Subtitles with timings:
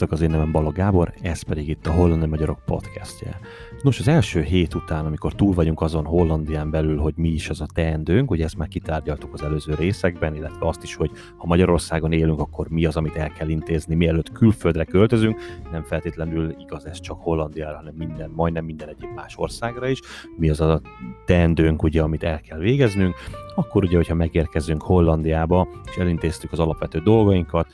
[0.00, 3.40] Sziasztok, az én nevem Bala Gábor, ez pedig itt a Hollandi Magyarok podcastje.
[3.82, 7.60] Nos, az első hét után, amikor túl vagyunk azon Hollandián belül, hogy mi is az
[7.60, 12.12] a teendőnk, ugye ezt már kitárgyaltuk az előző részekben, illetve azt is, hogy ha Magyarországon
[12.12, 15.40] élünk, akkor mi az, amit el kell intézni, mielőtt külföldre költözünk.
[15.72, 20.00] Nem feltétlenül igaz ez csak Hollandiára, hanem minden, majdnem minden egyéb más országra is.
[20.36, 20.80] Mi az a
[21.26, 23.14] teendőnk, ugye, amit el kell végeznünk.
[23.54, 27.66] Akkor ugye, hogyha megérkezünk Hollandiába, és elintéztük az alapvető dolgainkat,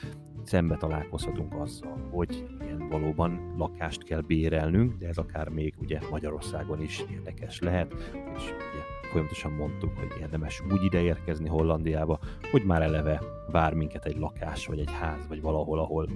[0.47, 6.83] szembe találkozhatunk azzal, hogy igen, valóban lakást kell bérelnünk, de ez akár még ugye Magyarországon
[6.83, 7.95] is érdekes lehet,
[8.37, 12.19] és ugye folyamatosan mondtuk, hogy érdemes úgy ide érkezni Hollandiába,
[12.51, 16.09] hogy már eleve vár minket egy lakás, vagy egy ház, vagy valahol, ahol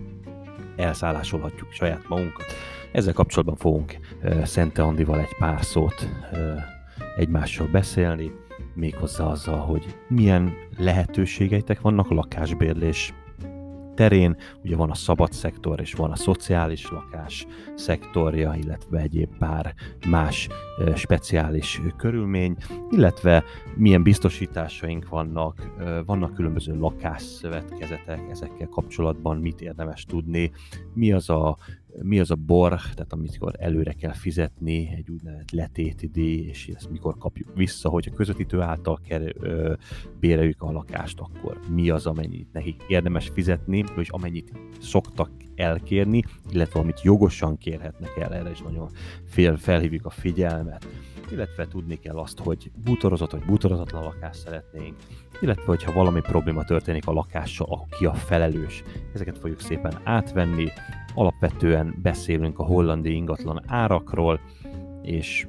[0.77, 2.45] elszállásolhatjuk saját magunkat.
[2.93, 3.97] Ezzel kapcsolatban fogunk
[4.43, 6.09] Szente Andival egy pár szót
[7.17, 8.33] egymással beszélni,
[8.75, 13.15] méghozzá azzal, hogy milyen lehetőségeitek vannak lakásbérlés
[14.01, 19.75] terén, ugye van a szabad szektor, és van a szociális lakás szektorja, illetve egyéb pár
[20.09, 20.49] más
[20.95, 22.57] speciális körülmény,
[22.91, 23.45] illetve
[23.77, 25.73] milyen biztosításaink vannak,
[26.07, 30.53] vannak különböző lakásszövetkezetek, ezekkel kapcsolatban mit érdemes tudni,
[30.95, 31.57] mi az a
[32.03, 36.91] mi az a bor, tehát amikor előre kell fizetni egy úgynevezett letéti díj, és ezt
[36.91, 39.75] mikor kapjuk vissza, hogy a közvetítő által kell, ö,
[40.21, 46.81] béreljük a lakást, akkor mi az, amennyit nekik érdemes fizetni, és amennyit szoktak elkérni, illetve
[46.81, 48.91] amit jogosan kérhetnek el, erre is nagyon
[49.27, 50.87] fél, felhívjuk a figyelmet
[51.33, 54.97] illetve tudni kell azt, hogy bútorozott vagy bútorozatlan lakást szeretnénk,
[55.41, 58.83] illetve hogyha valami probléma történik a lakással, akkor ki a felelős.
[59.15, 60.69] Ezeket fogjuk szépen átvenni,
[61.15, 64.41] alapvetően beszélünk a hollandi ingatlan árakról,
[65.03, 65.47] és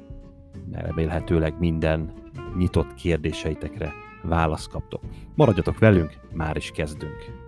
[0.72, 2.12] remélhetőleg minden
[2.56, 3.92] nyitott kérdéseitekre
[4.22, 5.02] választ kaptok.
[5.34, 7.41] Maradjatok velünk, már is kezdünk!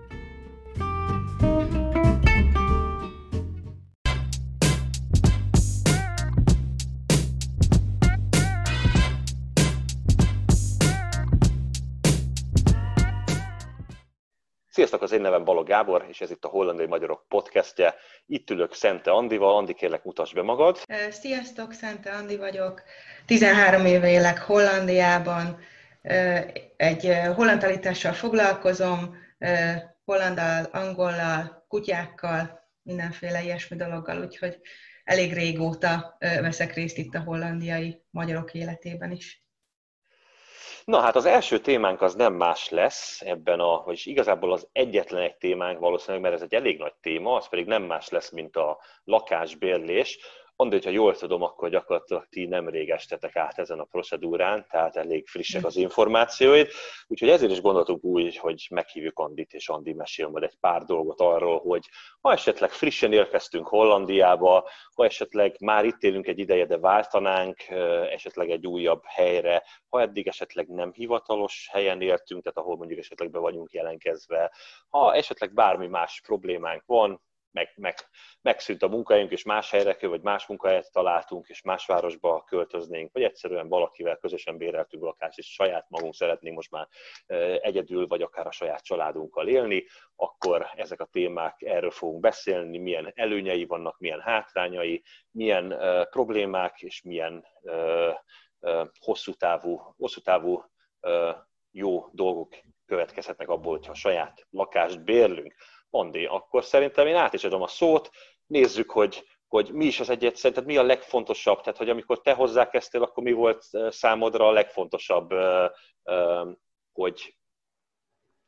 [14.75, 17.95] Sziasztok, az én nevem Balog Gábor, és ez itt a Hollandai Magyarok podcastje.
[18.27, 19.57] Itt ülök Szente Andival.
[19.57, 20.79] Andi, kérlek, mutass be magad.
[21.11, 22.83] Sziasztok, Szente Andi vagyok.
[23.27, 25.59] 13 éve élek Hollandiában.
[26.77, 29.17] Egy holland tanítással foglalkozom,
[30.05, 34.59] hollandal, angollal, kutyákkal, mindenféle ilyesmi dologgal, úgyhogy
[35.05, 39.44] elég régóta veszek részt itt a hollandiai magyarok életében is.
[40.85, 45.23] Na hát az első témánk az nem más lesz ebben a, vagyis igazából az egyetlen
[45.23, 48.57] egy témánk valószínűleg, mert ez egy elég nagy téma, az pedig nem más lesz, mint
[48.57, 50.19] a lakásbérlés.
[50.57, 54.97] Andi, hogyha jól tudom, akkor gyakorlatilag ti nem rég estetek át ezen a procedúrán, tehát
[54.97, 56.69] elég frissek az információid.
[57.07, 61.21] Úgyhogy ezért is gondoltuk úgy, hogy meghívjuk Andit, és Andi mesél majd egy pár dolgot
[61.21, 61.89] arról, hogy
[62.21, 67.69] ha esetleg frissen érkeztünk Hollandiába, ha esetleg már itt élünk egy ideje, de váltanánk
[68.11, 73.31] esetleg egy újabb helyre, ha eddig esetleg nem hivatalos helyen éltünk, tehát ahol mondjuk esetleg
[73.31, 74.53] be vagyunk jelenkezve,
[74.89, 77.23] ha esetleg bármi más problémánk van,
[77.55, 77.95] meg, meg,
[78.43, 83.23] megszűnt a munkahelyünk, és más helyre, vagy más munkahelyet találtunk, és más városba költöznénk, vagy
[83.23, 86.89] egyszerűen valakivel közösen béreltünk lakást, és saját magunk szeretnénk most már
[87.61, 89.85] egyedül, vagy akár a saját családunkkal élni,
[90.17, 96.83] akkor ezek a témák, erről fogunk beszélni, milyen előnyei vannak, milyen hátrányai, milyen uh, problémák,
[96.83, 98.15] és milyen uh,
[98.61, 100.65] uh, hosszú távú, hosszú távú
[101.71, 102.55] jó dolgok
[102.87, 105.55] következhetnek abból, hogyha saját lakást bérlünk.
[105.95, 108.11] Andi, akkor szerintem én át is adom a szót,
[108.47, 112.33] nézzük, hogy, hogy mi is az egyet, szerinted mi a legfontosabb, tehát hogy amikor te
[112.33, 115.35] hozzákezdtél, akkor mi volt számodra a legfontosabb,
[116.93, 117.37] hogy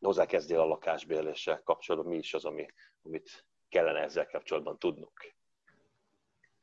[0.01, 2.67] hozzákezdél a lakásbérléssel kapcsolatban, mi is az, ami,
[3.03, 5.36] amit kellene ezzel kapcsolatban tudnunk?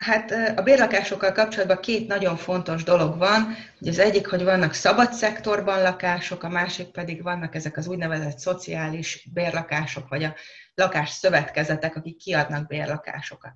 [0.03, 5.13] Hát a bérlakásokkal kapcsolatban két nagyon fontos dolog van, hogy az egyik, hogy vannak szabad
[5.13, 10.35] szektorban lakások, a másik pedig vannak ezek az úgynevezett szociális bérlakások, vagy a
[10.75, 13.53] lakásszövetkezetek, akik kiadnak bérlakásokat.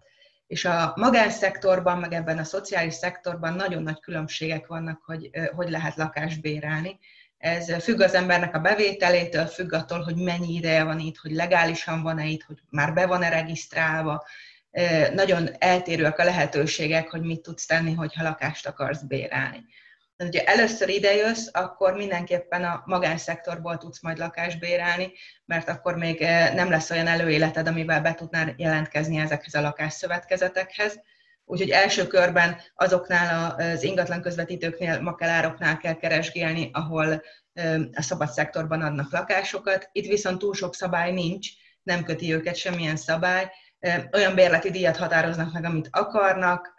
[0.47, 5.95] És a magánszektorban, meg ebben a szociális szektorban nagyon nagy különbségek vannak, hogy hogy lehet
[5.95, 6.99] lakást bérelni.
[7.37, 12.01] Ez függ az embernek a bevételétől, függ attól, hogy mennyi ideje van itt, hogy legálisan
[12.01, 14.25] van-e itt, hogy már be van-e regisztrálva,
[15.13, 19.65] nagyon eltérőek a lehetőségek, hogy mit tudsz tenni, hogyha lakást akarsz bérelni.
[20.17, 25.11] De ugye először idejössz, akkor mindenképpen a magánszektorból tudsz majd lakást bérelni,
[25.45, 26.19] mert akkor még
[26.53, 30.99] nem lesz olyan előéleted, amivel be tudnál jelentkezni ezekhez a lakásszövetkezetekhez.
[31.45, 37.21] Úgyhogy első körben azoknál az ingatlan közvetítőknél, makelároknál kell keresgélni, ahol
[37.93, 39.89] a szabad szektorban adnak lakásokat.
[39.91, 41.47] Itt viszont túl sok szabály nincs,
[41.83, 43.51] nem köti őket semmilyen szabály,
[44.13, 46.75] olyan bérleti díjat határoznak meg, amit akarnak,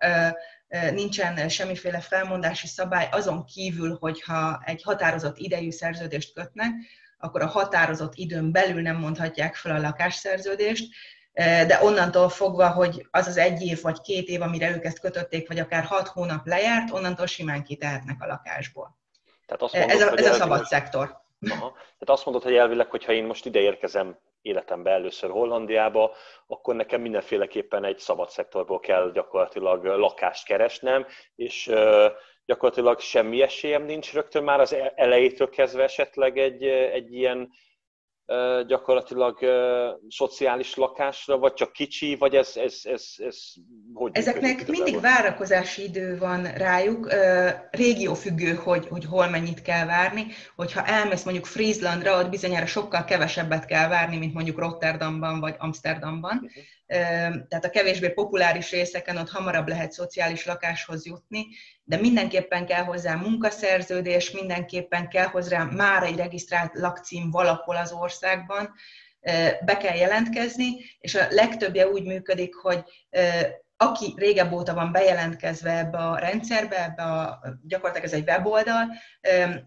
[0.93, 6.71] nincsen semmiféle felmondási szabály, azon kívül, hogyha egy határozott idejű szerződést kötnek,
[7.19, 10.95] akkor a határozott időn belül nem mondhatják fel a lakásszerződést,
[11.33, 15.49] de onnantól fogva, hogy az az egy év vagy két év, amire ők ezt kötötték,
[15.49, 18.99] vagy akár hat hónap lejárt, onnantól simán kitehetnek a lakásból.
[19.47, 21.27] Tehát azt mondod, ez a, ez a szabad szektor.
[21.41, 21.73] Aha.
[21.73, 26.15] Tehát azt mondod, hogy elvileg, hogyha én most ide érkezem életembe először Hollandiába,
[26.47, 31.71] akkor nekem mindenféleképpen egy szabad szektorból kell gyakorlatilag lakást keresnem, és
[32.45, 37.51] gyakorlatilag semmi esélyem nincs rögtön már az e-, elejétől kezdve esetleg egy, egy ilyen
[38.67, 39.39] gyakorlatilag
[40.09, 43.53] szociális lakásra, vagy csak kicsi, vagy ez, ez, ez, ez
[43.95, 47.13] hogy Ezeknek mindig várakozási idő van rájuk,
[47.71, 50.27] régiófüggő, hogy, hogy hol mennyit kell várni.
[50.57, 56.37] Hogyha elmész mondjuk Frieslandra, ott bizonyára sokkal kevesebbet kell várni, mint mondjuk Rotterdamban vagy Amsterdamban.
[56.37, 56.63] Uh-huh
[57.49, 61.47] tehát a kevésbé populáris részeken ott hamarabb lehet szociális lakáshoz jutni,
[61.85, 68.75] de mindenképpen kell hozzá munkaszerződés, mindenképpen kell hozzá már egy regisztrált lakcím valahol az országban,
[69.65, 72.85] be kell jelentkezni, és a legtöbbje úgy működik, hogy
[73.81, 78.87] aki régebb óta van bejelentkezve ebbe a rendszerbe, ebbe a, gyakorlatilag ez egy weboldal,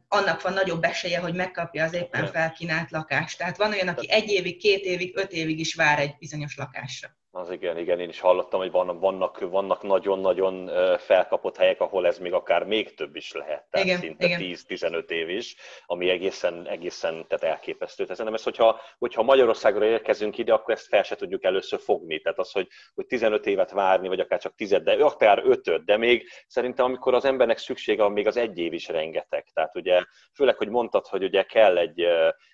[0.07, 3.37] annak van nagyobb esélye, hogy megkapja az éppen felkínált lakást.
[3.37, 7.19] Tehát van olyan, aki egy évig, két évig, öt évig is vár egy bizonyos lakásra.
[7.33, 12.33] Az igen, igen, én is hallottam, hogy vannak, vannak, nagyon-nagyon felkapott helyek, ahol ez még
[12.33, 14.39] akár még több is lehet, tehát igen, szinte igen.
[14.41, 15.55] 10-15 év is,
[15.85, 18.03] ami egészen, egészen tehát elképesztő.
[18.05, 22.19] Tehát nem ez, hogyha, hogyha Magyarországra érkezünk ide, akkor ezt fel se tudjuk először fogni.
[22.19, 25.97] Tehát az, hogy, hogy 15 évet várni, vagy akár csak 10, de akár 5 de
[25.97, 29.45] még szerintem amikor az embernek szüksége van, még az egy év is rengeteg.
[29.53, 32.07] Tehát ugye, főleg, hogy mondtad, hogy ugye kell egy,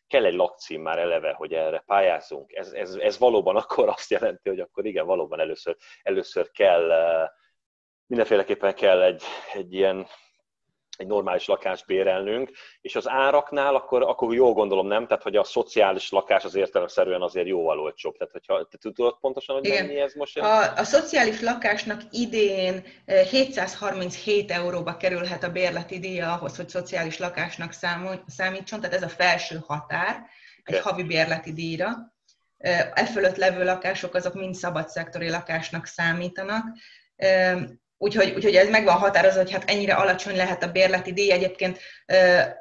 [0.07, 2.53] kell egy lakcím már eleve, hogy erre pályázunk.
[2.53, 7.27] Ez, ez, ez valóban akkor azt jelenti, hogy akkor igen, valóban először, először kell, eh,
[8.05, 9.23] mindenféleképpen kell egy,
[9.53, 10.07] egy ilyen
[10.97, 12.51] egy normális lakást bérelnünk,
[12.81, 15.07] és az áraknál akkor, akkor jól gondolom, nem?
[15.07, 18.17] Tehát, hogy a szociális lakás az értelemszerűen azért jóval olcsóbb.
[18.17, 19.85] Tehát, hogyha te tudod pontosan, hogy Igen.
[19.85, 20.37] mennyi ez most?
[20.37, 27.17] A, a szociális lakásnak idén 737 eh, euróba kerülhet a bérleti díja ahhoz, hogy szociális
[27.17, 27.71] lakásnak
[28.27, 30.25] számítson, tehát ez a felső határ
[30.63, 30.91] egy okay.
[30.91, 32.15] havi bérleti díjra.
[32.57, 36.65] Eh, e fölött levő lakások azok mind szabad szektori lakásnak számítanak
[37.97, 41.31] Úgyhogy, úgyhogy ez meg van határozva, hogy hát ennyire alacsony lehet a bérleti díj.
[41.31, 41.79] Egyébként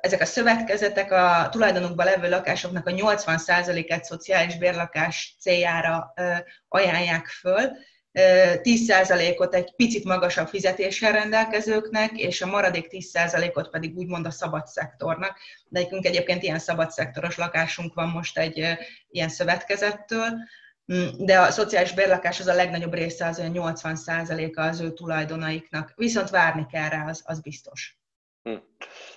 [0.00, 6.14] ezek a szövetkezetek a tulajdonukban levő lakásoknak a 80%-át szociális bérlakás céljára
[6.68, 7.76] ajánlják föl.
[8.62, 15.38] 10%-ot egy picit magasabb fizetéssel rendelkezőknek, és a maradék 10%-ot pedig úgymond a szabad szektornak.
[15.68, 18.76] De nekünk egyébként ilyen szabad szektoros lakásunk van most egy
[19.08, 20.32] ilyen szövetkezettől,
[21.18, 25.92] de a szociális bérlakás az a legnagyobb része, az olyan 80%-a az ő tulajdonaiknak.
[25.96, 27.98] Viszont várni kell rá, az, az biztos.
[28.42, 28.56] Hm.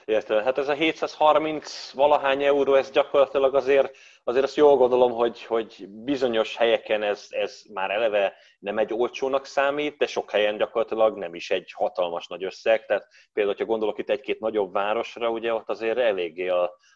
[0.05, 0.43] Értem.
[0.43, 5.87] Hát ez a 730 valahány euró, ez gyakorlatilag azért, azért azt jól gondolom, hogy, hogy
[5.89, 11.35] bizonyos helyeken ez, ez már eleve nem egy olcsónak számít, de sok helyen gyakorlatilag nem
[11.35, 12.85] is egy hatalmas nagy összeg.
[12.85, 16.47] Tehát például, ha gondolok itt egy-két nagyobb városra, ugye ott azért eléggé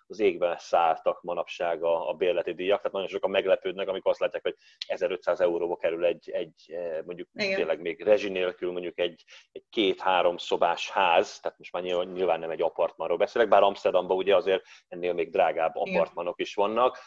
[0.07, 4.43] az égben szálltak manapság a, a bérleti díjak, tehát nagyon sokan meglepődnek, amikor azt látják,
[4.43, 4.55] hogy
[4.87, 7.55] 1500 euróba kerül egy, egy eh, mondjuk Igen.
[7.55, 12.49] tényleg még rezsi nélkül mondjuk egy, egy két-három szobás ház, tehát most már nyilván nem
[12.49, 16.97] egy apartmanról beszélek, bár Amsterdamban ugye azért ennél még drágább apartmanok is vannak.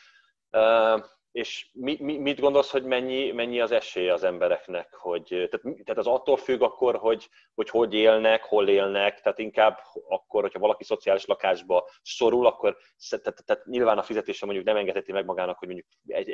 [1.37, 5.99] És mi, mi, mit gondolsz, hogy mennyi, mennyi az esély az embereknek, hogy, tehát, tehát
[5.99, 9.79] az attól függ akkor, hogy, hogy hogy élnek, hol élnek, tehát inkább
[10.09, 12.77] akkor, hogyha valaki szociális lakásba szorul, akkor
[13.09, 15.89] tehát, tehát nyilván a fizetése mondjuk nem engedheti meg magának, hogy mondjuk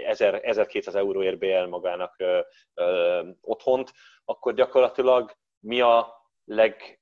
[0.05, 2.41] 1000, 1200 euróért bél magának ö,
[2.75, 3.93] ö, otthont,
[4.25, 7.02] akkor gyakorlatilag mi a leg,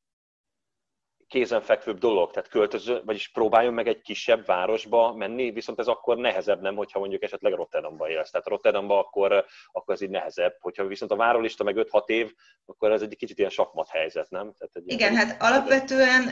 [1.31, 6.61] kézenfekvőbb dolog, tehát költöző, vagyis próbáljon meg egy kisebb városba menni, viszont ez akkor nehezebb,
[6.61, 8.31] nem, hogyha mondjuk esetleg Rotterdamba élsz.
[8.31, 10.57] Tehát Rotterdamba akkor, akkor ez így nehezebb.
[10.61, 12.33] Hogyha viszont a várólista meg 5-6 év,
[12.67, 14.53] akkor ez egy kicsit ilyen sakmat helyzet, nem?
[14.59, 16.23] Tehát egy Igen, hát alapvetően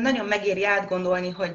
[0.00, 1.54] nagyon megéri átgondolni, hogy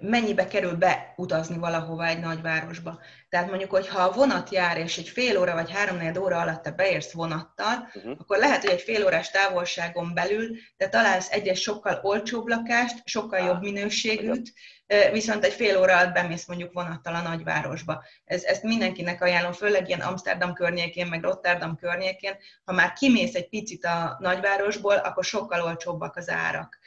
[0.00, 2.98] mennyibe kerül beutazni valahova egy nagyvárosba.
[3.34, 6.70] Tehát mondjuk, hogyha a vonat jár, és egy fél óra vagy három óra alatt te
[6.70, 8.16] beérsz vonattal, uh-huh.
[8.18, 13.40] akkor lehet, hogy egy fél órás távolságon belül te találsz egyes sokkal olcsóbb lakást, sokkal
[13.40, 14.52] ah, jobb minőségűt,
[15.12, 18.04] viszont egy fél óra alatt bemész mondjuk vonattal a nagyvárosba.
[18.24, 23.48] Ez, ezt mindenkinek ajánlom, főleg ilyen Amsterdam környékén, meg Rotterdam környékén, ha már kimész egy
[23.48, 26.78] picit a nagyvárosból, akkor sokkal olcsóbbak az árak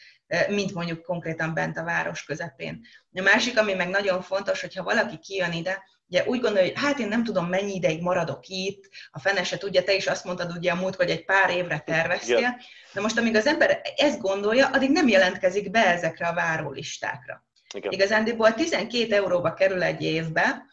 [0.47, 2.81] mint mondjuk konkrétan bent a város közepén.
[3.13, 6.99] A másik, ami meg nagyon fontos, hogyha valaki kijön ide, ugye úgy gondolja, hogy hát
[6.99, 10.51] én nem tudom, mennyi ideig maradok itt, a fene se tudja, te is azt mondtad
[10.57, 12.59] ugye a múlt, hogy egy pár évre terveztél,
[12.93, 17.45] de most amíg az ember ezt gondolja, addig nem jelentkezik be ezekre a várólistákra.
[17.73, 17.91] Igen.
[17.91, 20.65] Igazándiból 12 euróba kerül egy évbe,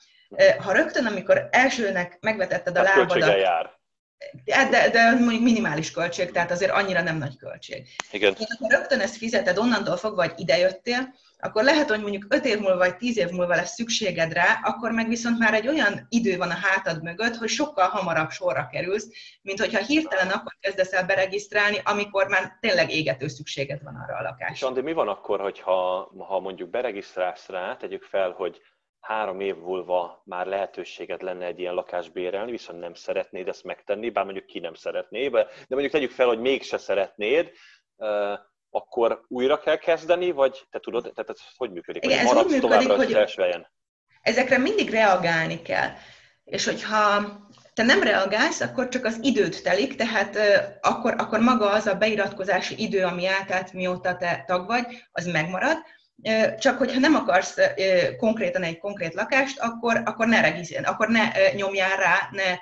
[0.59, 3.39] ha rögtön, amikor elsőnek megvetetted a hát lábadat...
[3.41, 3.71] jár.
[4.45, 7.87] De, de, de mondjuk minimális költség, tehát azért annyira nem nagy költség.
[8.11, 8.37] Igen.
[8.59, 11.15] Ha rögtön ezt fizeted onnantól fogva, hogy idejöttél,
[11.45, 14.91] akkor lehet, hogy mondjuk 5 év múlva vagy 10 év múlva lesz szükséged rá, akkor
[14.91, 19.09] meg viszont már egy olyan idő van a hátad mögött, hogy sokkal hamarabb sorra kerülsz,
[19.43, 24.23] mint hogyha hirtelen akkor kezdesz el beregisztrálni, amikor már tényleg égető szükséged van arra a
[24.23, 24.55] lakásra.
[24.55, 28.61] És Andi, mi van akkor, hogyha ha mondjuk beregisztrálsz rá, tegyük fel, hogy
[29.01, 34.11] három év múlva már lehetőséged lenne egy ilyen lakást bérelni, viszont nem szeretnéd ezt megtenni,
[34.11, 37.53] bár mondjuk ki nem szeretné, de mondjuk tegyük fel, hogy mégse szeretnéd,
[38.75, 42.05] akkor újra kell kezdeni, vagy te tudod, tehát ez hogy működik?
[42.05, 43.17] Igen, ez úgy működik, hogy
[44.23, 45.89] ezekre mindig reagálni kell.
[46.45, 47.23] És hogyha
[47.75, 50.39] te nem reagálsz, akkor csak az időt telik, tehát
[50.81, 55.77] akkor, akkor maga az a beiratkozási idő, ami átállt, mióta te tag vagy, az megmarad,
[56.59, 57.57] csak hogyha nem akarsz
[58.17, 62.59] konkrétan egy konkrét lakást, akkor, akkor ne regisztrálj, akkor ne nyomjál rá, ne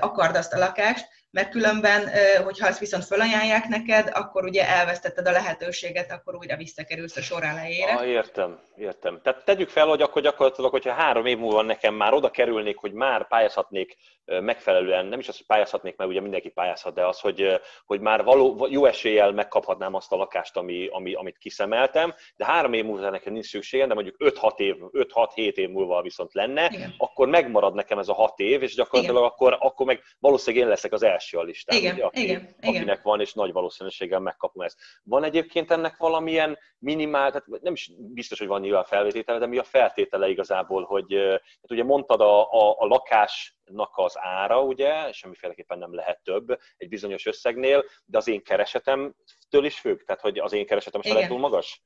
[0.00, 2.10] akard azt a lakást, mert különben,
[2.44, 7.44] hogyha azt viszont felajánlják neked, akkor ugye elvesztetted a lehetőséget, akkor újra visszakerülsz a sor
[7.44, 7.92] elejére.
[7.92, 9.20] Ah, értem, értem.
[9.22, 12.92] Tehát tegyük fel, hogy akkor gyakorlatilag, hogyha három év múlva nekem már oda kerülnék, hogy
[12.92, 17.60] már pályázhatnék megfelelően, nem is az, hogy pályázhatnék, mert ugye mindenki pályázhat, de az, hogy,
[17.86, 22.72] hogy már való, jó eséllyel megkaphatnám azt a lakást, ami, ami, amit kiszemeltem, de három
[22.72, 26.94] év múlva nekem nincs szükségem, de mondjuk 5-6 év, 5-6-7 év múlva viszont lenne, Igen.
[26.98, 30.92] akkor megmarad nekem ez a 6 év, és gyakorlatilag akkor, akkor meg valószínűleg én leszek
[30.92, 31.94] az első a listán, Igen.
[31.94, 32.54] Ugye, aki, Igen.
[32.62, 34.78] akinek van, és nagy valószínűséggel megkapom ezt.
[35.02, 39.58] Van egyébként ennek valamilyen minimál, tehát nem is biztos, hogy van nyilván feltétele, de mi
[39.58, 45.78] a feltétele igazából, hogy hát ugye mondtad a, a, a lakásnak az ára, ugye, semmiféleképpen
[45.78, 50.52] nem lehet több egy bizonyos összegnél, de az én keresetemtől is függ, tehát hogy az
[50.52, 51.82] én keresetem se lehet túl magas?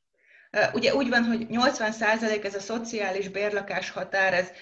[0.73, 4.52] Ugye úgy van, hogy 80% ez a szociális bérlakás határ, ez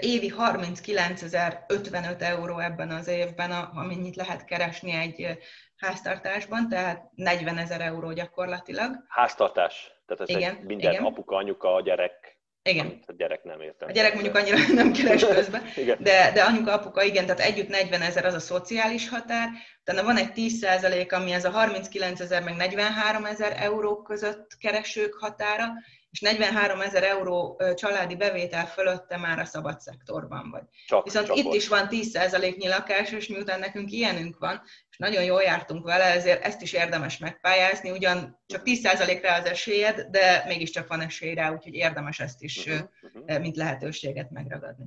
[0.00, 5.38] évi 39.055 euró ebben az évben, amennyit lehet keresni egy
[5.76, 9.04] háztartásban, tehát 40 ezer euró gyakorlatilag.
[9.08, 9.92] Háztartás?
[10.06, 11.04] Tehát ez igen, egy minden igen.
[11.04, 13.02] apuka, anyuka, gyerek, igen.
[13.06, 13.88] A gyerek nem értem.
[13.88, 15.62] A gyerek mondjuk annyira nem keres közben,
[15.98, 19.48] de, de anyuka, apuka igen, tehát együtt 40 ezer az a szociális határ,
[19.80, 25.14] utána van egy 10% ami ez a 39 ezer meg 43 ezer euró között keresők
[25.14, 25.72] határa,
[26.12, 30.62] és 43 ezer euró családi bevétel fölötte már a szabad szektorban vagy.
[30.86, 31.56] Csak, Viszont csak itt volt.
[31.56, 36.44] is van 10%-nyi lakás, és miután nekünk ilyenünk van, és nagyon jól jártunk vele, ezért
[36.44, 41.74] ezt is érdemes megpályázni, ugyan csak 10%-ra az esélyed, de mégiscsak van esély rá, úgyhogy
[41.74, 43.40] érdemes ezt is, uh-huh, uh-huh.
[43.40, 44.86] mint lehetőséget megragadni.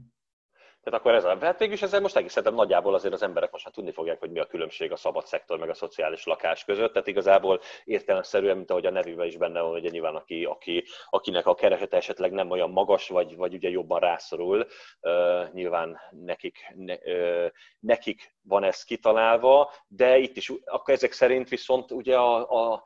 [0.86, 3.63] Tehát akkor ez a, hát végülis ezzel most egész szerintem nagyjából azért az emberek most
[3.65, 6.92] már tudni fogják, hogy mi a különbség a szabad szektor meg a szociális lakás között.
[6.92, 11.48] Tehát igazából értelemszerűen, mint ahogy a nevében is benne van, hogy nyilván aki, aki, akinek
[11.48, 14.68] a keresete esetleg nem olyan magas, vagy, vagy ugye jobban rászorul,
[15.01, 21.50] uh, nyilván nekik, ne, uh, nekik van ez kitalálva, de itt is akkor ezek szerint
[21.50, 22.84] viszont ugye a, a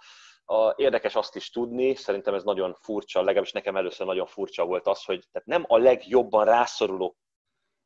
[0.52, 4.88] a, érdekes azt is tudni, szerintem ez nagyon furcsa, legalábbis nekem először nagyon furcsa volt
[4.88, 7.18] az, hogy tehát nem a legjobban rászoruló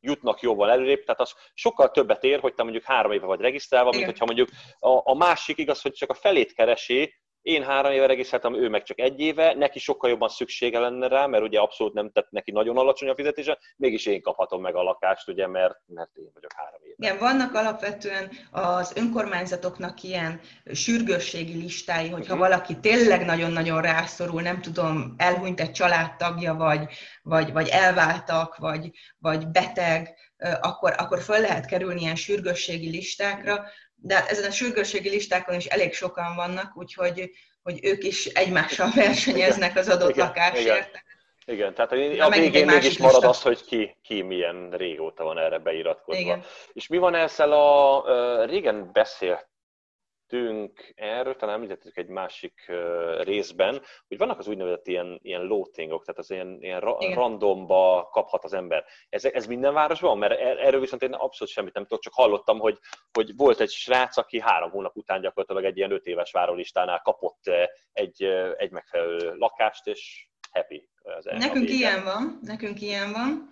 [0.03, 3.91] jutnak jóval előrébb, tehát az sokkal többet ér, hogy te mondjuk három éve vagy regisztrálva,
[3.91, 8.05] mint hogyha mondjuk a, a másik igaz, hogy csak a felét keresi, én három éve
[8.05, 11.93] regisztráltam, ő meg csak egy éve, neki sokkal jobban szüksége lenne rá, mert ugye abszolút
[11.93, 15.75] nem tett neki nagyon alacsony a fizetése, mégis én kaphatom meg a lakást, ugye, mert,
[15.85, 16.95] mert én vagyok három éve.
[16.97, 20.39] Igen, vannak alapvetően az önkormányzatoknak ilyen
[20.73, 22.49] sürgősségi listái, hogyha uh-huh.
[22.49, 26.85] valaki tényleg nagyon-nagyon rászorul, nem tudom, elhunyt egy családtagja, vagy,
[27.21, 30.15] vagy, vagy elváltak, vagy, vagy beteg,
[30.61, 33.65] akkor, akkor föl lehet kerülni ilyen sürgősségi listákra,
[34.05, 37.31] de hát ezen a sürgősségi listákon is elég sokan vannak, úgyhogy
[37.63, 40.65] hogy ők is egymással versenyeznek az adott igen, lakásért.
[40.65, 41.01] Igen.
[41.45, 45.57] Igen, tehát a, a végén mégis marad az, hogy ki, ki milyen régóta van erre
[45.57, 46.21] beiratkozva.
[46.21, 46.43] Igen.
[46.73, 49.47] És mi van ezzel a, régen beszélt
[50.33, 52.71] beszéltünk erről, talán említettük egy másik
[53.19, 58.43] részben, hogy vannak az úgynevezett ilyen, ilyen loatingok, tehát az ilyen, ilyen ra- randomba kaphat
[58.43, 58.85] az ember.
[59.09, 60.17] Ez, ez minden városban?
[60.17, 62.79] Mert er-, erről viszont én abszolút semmit nem tudok, csak hallottam, hogy,
[63.13, 67.51] hogy volt egy srác, aki három hónap után gyakorlatilag egy ilyen öt éves várólistánál kapott
[67.91, 68.23] egy,
[68.57, 70.89] egy megfelelő lakást, és happy.
[71.01, 73.49] Az nekünk ilyen van, nekünk ilyen van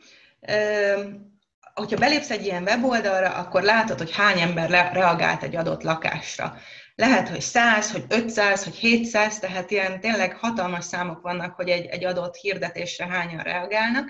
[1.73, 6.57] hogyha belépsz egy ilyen weboldalra, akkor látod, hogy hány ember reagált egy adott lakásra.
[6.95, 11.85] Lehet, hogy 100, hogy 500, hogy 700, tehát ilyen tényleg hatalmas számok vannak, hogy egy,
[11.85, 14.09] egy adott hirdetésre hányan reagálnak.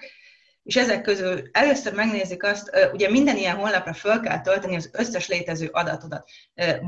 [0.63, 5.27] és ezek közül először megnézik azt, ugye minden ilyen honlapra föl kell tölteni az összes
[5.27, 6.29] létező adatodat,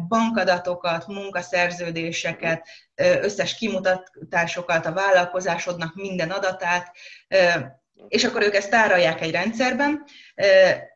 [0.08, 6.96] bankadatokat, munkaszerződéseket, összes kimutatásokat, a vállalkozásodnak minden adatát,
[8.08, 10.04] és akkor ők ezt tárolják egy rendszerben.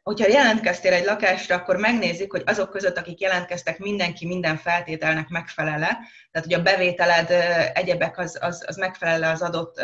[0.04, 5.88] Hogyha jelentkeztél egy lakásra, akkor megnézik, hogy azok között, akik jelentkeztek, mindenki minden feltételnek megfelele,
[6.32, 7.30] tehát hogy a bevételed
[7.74, 9.82] egyebek az, az, az megfelele az adott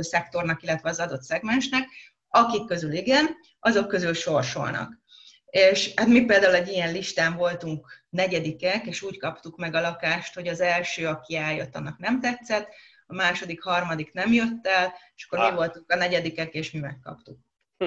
[0.00, 1.88] szektornak, illetve az adott szegmensnek,
[2.28, 5.02] akik közül igen, azok közül sorsolnak.
[5.44, 10.34] És hát mi például egy ilyen listán voltunk negyedikek, és úgy kaptuk meg a lakást,
[10.34, 12.68] hogy az első, aki eljött, annak nem tetszett,
[13.06, 15.50] a második, harmadik nem jött el, és akkor ah.
[15.50, 17.38] mi voltunk a negyedikek, és mi megkaptuk.
[17.78, 17.86] Hm.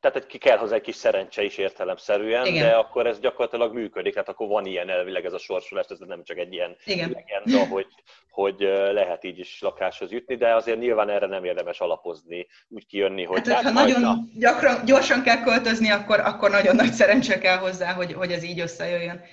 [0.00, 2.66] Tehát ki kell hozzá egy kis szerencse is értelemszerűen, Igen.
[2.66, 6.24] de akkor ez gyakorlatilag működik, tehát akkor van ilyen elvileg ez a sorsolás, ez nem
[6.24, 7.10] csak egy ilyen Igen.
[7.10, 7.86] legenda, hogy,
[8.30, 8.56] hogy
[8.92, 13.48] lehet így is lakáshoz jutni, de azért nyilván erre nem érdemes alapozni, úgy kijönni, hogy...
[13.48, 17.92] Hát, hát ha nagyon gyakran, gyorsan kell költözni, akkor, akkor nagyon nagy szerencse kell hozzá,
[17.92, 19.24] hogy, hogy ez így összejöjjön.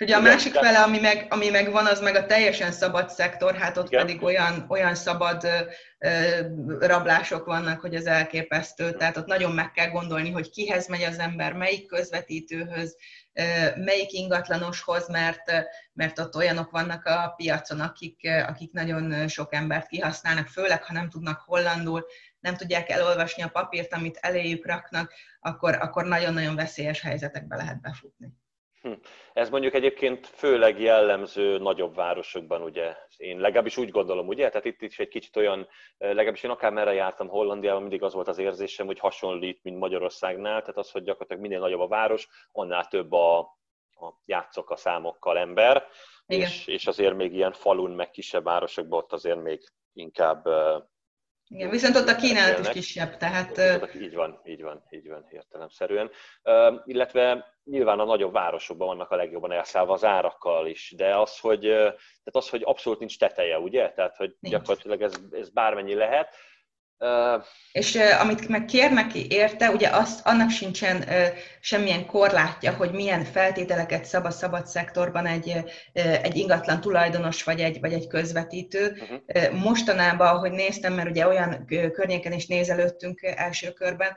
[0.00, 3.10] Ugye a Igen, másik fele, ami meg, ami meg van, az meg a teljesen szabad
[3.10, 4.06] szektor, hát ott Igen.
[4.06, 5.44] pedig olyan, olyan szabad
[5.98, 6.40] ö,
[6.78, 8.92] rablások vannak, hogy az elképesztő.
[8.92, 12.96] Tehát ott nagyon meg kell gondolni, hogy kihez megy az ember, melyik közvetítőhöz,
[13.32, 13.42] ö,
[13.76, 15.52] melyik ingatlanoshoz, mert,
[15.92, 21.08] mert ott olyanok vannak a piacon, akik, akik nagyon sok embert kihasználnak, főleg ha nem
[21.08, 22.06] tudnak hollandul,
[22.40, 28.32] nem tudják elolvasni a papírt, amit eléjük raknak, akkor, akkor nagyon-nagyon veszélyes helyzetekbe lehet befutni.
[28.82, 28.92] Hm.
[29.32, 34.82] Ez mondjuk egyébként főleg jellemző nagyobb városokban, ugye, én legalábbis úgy gondolom, ugye, tehát itt
[34.82, 38.86] is egy kicsit olyan, legalábbis én akár merre jártam Hollandiában, mindig az volt az érzésem,
[38.86, 43.38] hogy hasonlít, mint Magyarországnál, tehát az, hogy gyakorlatilag minél nagyobb a város, annál több a,
[43.38, 45.86] a játszok a számokkal ember,
[46.26, 49.60] és, és azért még ilyen falun, meg kisebb városokban ott azért még
[49.92, 50.48] inkább
[51.52, 53.58] igen, viszont ott a kínálat is kisebb, tehát...
[54.00, 56.10] Így van, így van, így van, értelemszerűen.
[56.84, 61.60] Illetve nyilván a nagyobb városokban vannak a legjobban elszállva az árakkal is, de az, hogy,
[61.60, 63.90] tehát az, hogy abszolút nincs teteje, ugye?
[63.90, 64.54] Tehát, hogy nincs.
[64.54, 66.34] gyakorlatilag ez, ez bármennyi lehet,
[67.02, 71.26] Uh, és uh, amit meg kérnek érte, ugye azt, annak sincsen uh,
[71.60, 75.64] semmilyen korlátja, hogy milyen feltételeket szab a szabad szektorban egy,
[76.22, 78.96] egy ingatlan tulajdonos vagy egy, vagy egy közvetítő.
[79.00, 79.18] Uh-huh.
[79.34, 84.16] Uh, mostanában, ahogy néztem, mert ugye olyan környéken is nézelődtünk első körben,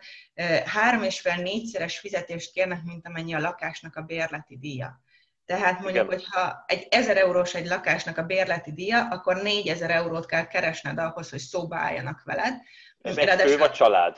[0.66, 5.04] három és fél négyszeres fizetést kérnek, mint amennyi a lakásnak a bérleti díja.
[5.46, 6.20] Tehát mondjuk, Igen.
[6.20, 11.30] hogyha egy 1000 eurós egy lakásnak a bérleti díja, akkor 4000 eurót kell keresned ahhoz,
[11.30, 12.54] hogy szóba álljanak veled.
[13.02, 14.18] Ez egy fő vagy család?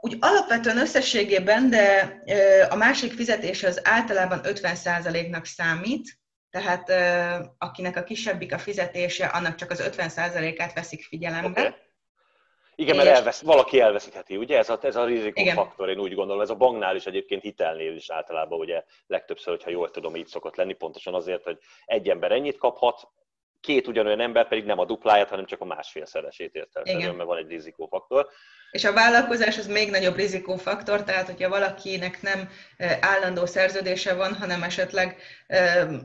[0.00, 2.18] Úgy alapvetően összességében, de
[2.68, 6.18] a másik fizetés az általában 50%-nak számít,
[6.50, 6.92] tehát
[7.58, 11.60] akinek a kisebbik a fizetése, annak csak az 50%-át veszik figyelembe.
[11.60, 11.74] Okay.
[12.80, 14.58] Igen, mert elvesz, valaki elveszítheti, ugye?
[14.58, 16.42] Ez a, ez a rizikófaktor, én úgy gondolom.
[16.42, 20.56] Ez a banknál is egyébként hitelnél is általában, ugye legtöbbször, hogyha jól tudom, így szokott
[20.56, 23.08] lenni, pontosan azért, hogy egy ember ennyit kaphat,
[23.60, 27.48] két ugyanolyan ember pedig nem a dupláját, hanem csak a másfélszeresét értelmezően, mert van egy
[27.48, 28.28] rizikófaktor.
[28.70, 32.48] És a vállalkozás az még nagyobb rizikófaktor, tehát hogyha valakinek nem
[33.00, 35.16] állandó szerződése van, hanem esetleg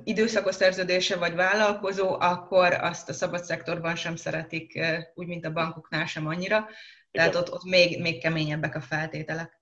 [0.04, 4.80] időszakos szerződése vagy vállalkozó, akkor azt a szabad szektorban sem szeretik,
[5.13, 6.70] úgy, mint a bankoknál sem annyira.
[7.12, 9.62] Tehát ott, ott még, még keményebbek a feltételek.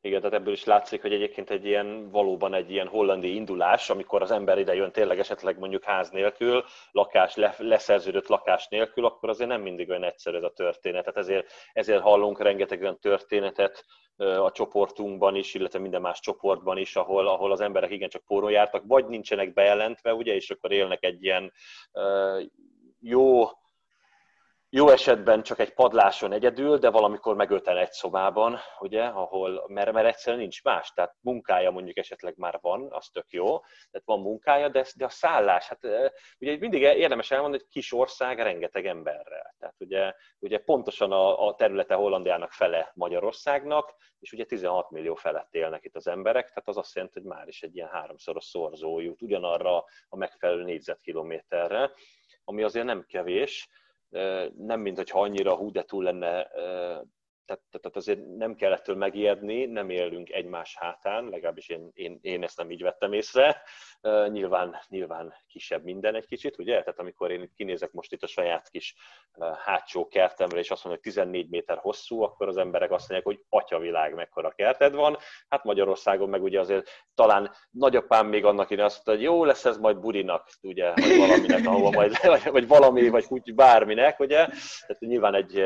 [0.00, 4.22] Igen, tehát ebből is látszik, hogy egyébként egy ilyen, valóban egy ilyen hollandi indulás, amikor
[4.22, 9.28] az ember ide jön tényleg esetleg mondjuk ház nélkül, lakás, le, leszerződött lakás nélkül, akkor
[9.28, 11.04] azért nem mindig olyan egyszerű ez a történet.
[11.04, 13.84] Tehát ezért, ezért hallunk rengeteg olyan történetet
[14.16, 18.82] a csoportunkban is, illetve minden más csoportban is, ahol, ahol az emberek igencsak póron jártak,
[18.86, 21.52] vagy nincsenek bejelentve, ugye, és akkor élnek egy ilyen
[23.00, 23.44] jó,
[24.76, 30.06] jó esetben csak egy padláson egyedül, de valamikor megölten egy szobában, ugye, ahol, mert, mert
[30.06, 33.58] egyszerűen nincs más, tehát munkája mondjuk esetleg már van, az tök jó,
[33.90, 35.84] tehát van munkája, de, de a szállás, hát
[36.38, 41.54] ugye mindig érdemes elmondani, hogy kis ország rengeteg emberrel, tehát ugye, ugye pontosan a, a
[41.54, 46.76] területe Hollandiának fele Magyarországnak, és ugye 16 millió felett élnek itt az emberek, tehát az
[46.76, 51.90] azt jelenti, hogy már is egy ilyen háromszoros szorzó jut ugyanarra a megfelelő négyzetkilométerre,
[52.44, 53.68] ami azért nem kevés,
[54.56, 56.48] nem mint hogyha annyira hú de túl lenne
[57.46, 62.42] tehát, tehát azért nem kell ettől megijedni, nem élünk egymás hátán, legalábbis én, én, én
[62.42, 63.62] ezt nem így vettem észre.
[64.02, 66.78] Uh, nyilván, nyilván kisebb minden egy kicsit, ugye?
[66.78, 68.94] Tehát amikor én itt kinézek most itt a saját kis
[69.34, 73.36] uh, hátsó kertemre, és azt mondom, hogy 14 méter hosszú, akkor az emberek azt mondják,
[73.36, 75.16] hogy atyavilág mekkora kerted van.
[75.48, 79.64] Hát Magyarországon meg ugye azért talán nagyapám még annak én azt mondta, hogy jó lesz
[79.64, 84.46] ez majd burinak, ugye, vagy valaminek, ahova majd, vagy, vagy valami, vagy úgy bárminek, ugye?
[84.86, 85.64] Tehát nyilván egy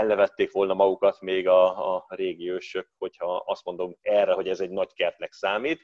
[0.00, 4.70] elnevették volna magukat még a, a régi ősök, hogyha azt mondom erre, hogy ez egy
[4.70, 5.82] nagy kertnek számít.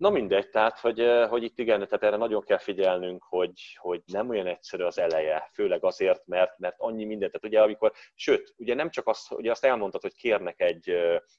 [0.00, 4.28] Na mindegy, tehát, hogy, hogy itt igen, tehát erre nagyon kell figyelnünk, hogy, hogy nem
[4.28, 8.74] olyan egyszerű az eleje, főleg azért, mert, mert annyi mindent, tehát ugye amikor, sőt, ugye
[8.74, 10.90] nem csak azt, ugye azt elmondtad, hogy kérnek egy,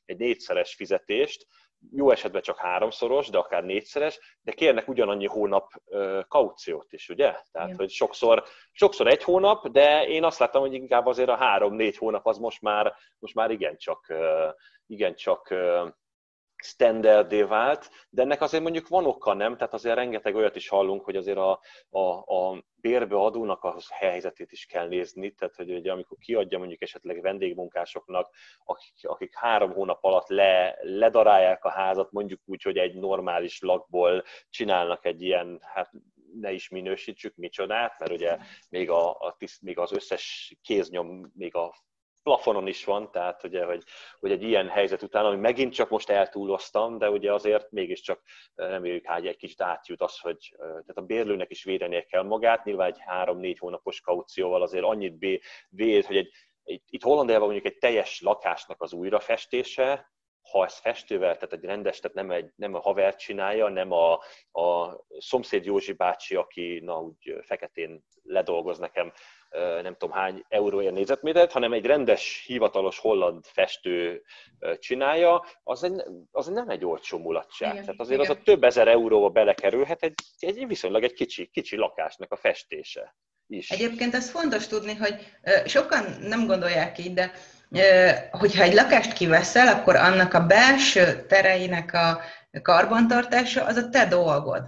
[0.05, 1.47] egy négyszeres fizetést,
[1.91, 5.71] jó esetben csak háromszoros, de akár négyszeres, de kérnek ugyanannyi hónap
[6.27, 7.35] kauciót is, ugye?
[7.51, 7.79] Tehát, Igen.
[7.79, 12.27] hogy sokszor, sokszor egy hónap, de én azt láttam, hogy inkább azért a három-négy hónap
[12.27, 14.13] az most már, most már igencsak,
[14.85, 15.53] igencsak
[16.63, 19.57] standardé vált, de ennek azért mondjuk van oka, nem?
[19.57, 21.99] Tehát azért rengeteg olyat is hallunk, hogy azért a, a,
[22.35, 28.33] a bérbeadónak a helyzetét is kell nézni, tehát hogy ugye, amikor kiadja mondjuk esetleg vendégmunkásoknak,
[28.65, 34.23] akik, akik három hónap alatt le, ledarálják a házat, mondjuk úgy, hogy egy normális lakból
[34.49, 35.91] csinálnak egy ilyen, hát
[36.39, 38.37] ne is minősítsük micsodát, mert ugye
[38.69, 41.73] még, a, a tiszt, még az összes kéznyom, még a
[42.23, 43.83] plafonon is van, tehát ugye, hogy,
[44.19, 48.21] hogy egy ilyen helyzet után, ami megint csak most eltúloztam, de ugye azért mégiscsak
[48.55, 52.87] reméljük, hogy egy kicsit átjut az, hogy tehát a bérlőnek is védenie kell magát, nyilván
[52.87, 56.31] egy három-négy hónapos kaucióval azért annyit véd, hogy egy,
[56.63, 60.11] egy, itt Hollandiában mondjuk egy teljes lakásnak az újrafestése,
[60.51, 64.13] ha ez festővel, tehát egy rendes, tehát nem, egy, nem a haver csinálja, nem a,
[64.51, 69.11] a szomszéd Józsi bácsi, aki na úgy feketén ledolgoz nekem
[69.81, 74.23] nem tudom hány euróért négyzetmétert, hanem egy rendes, hivatalos holland festő
[74.79, 77.71] csinálja, az, egy, az nem egy olcsó mulatság.
[77.71, 78.31] Igen, Tehát azért igen.
[78.31, 83.15] az a több ezer euróba belekerülhet egy, egy viszonylag egy kicsi, kicsi lakásnak a festése
[83.47, 83.69] is.
[83.69, 85.15] Egyébként ez fontos tudni, hogy
[85.65, 87.31] sokan nem gondolják így, de
[88.31, 92.19] hogyha egy lakást kiveszel, akkor annak a belső tereinek a
[92.61, 94.63] karbantartása az a te dolgod.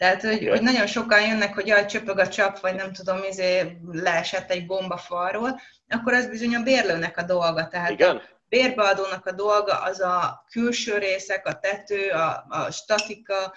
[0.00, 3.78] Tehát, hogy, hogy nagyon sokan jönnek, hogy jaj, csöpög a csap, vagy nem tudom, izé,
[3.92, 7.68] leesett egy bomba falról, akkor az bizony a bérlőnek a dolga.
[7.68, 8.16] Tehát Igen.
[8.16, 13.54] a bérbeadónak a dolga az a külső részek, a tető, a, a statika,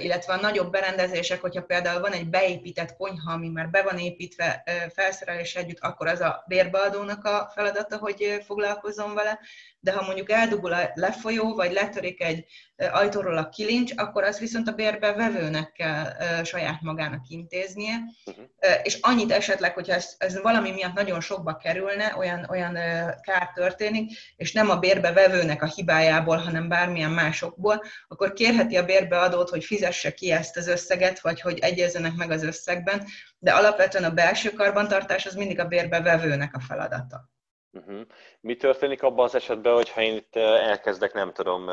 [0.00, 4.62] illetve a nagyobb berendezések, hogyha például van egy beépített konyha, ami már be van építve
[4.94, 9.38] felszerelés együtt, akkor az a bérbeadónak a feladata, hogy foglalkozzon vele,
[9.80, 12.44] de ha mondjuk eldugul a lefolyó, vagy letörik egy
[12.76, 16.04] ajtóról a kilincs, akkor az viszont a bérbevevőnek kell
[16.44, 18.44] saját magának intéznie, uh-huh.
[18.82, 22.72] és annyit esetleg, hogyha ez, ez valami miatt nagyon sokba kerülne, olyan, olyan
[23.20, 29.49] kár történik, és nem a bérbevevőnek a hibájából, hanem bármilyen másokból, akkor kérheti a bérbeadót,
[29.50, 33.06] hogy fizesse ki ezt az összeget, vagy hogy egyezzenek meg az összegben,
[33.38, 37.30] de alapvetően a belső karbantartás az mindig a bérbevevőnek a feladata.
[37.72, 38.00] Uh-huh.
[38.40, 41.64] Mi történik abban az esetben, hogyha én itt elkezdek, nem tudom,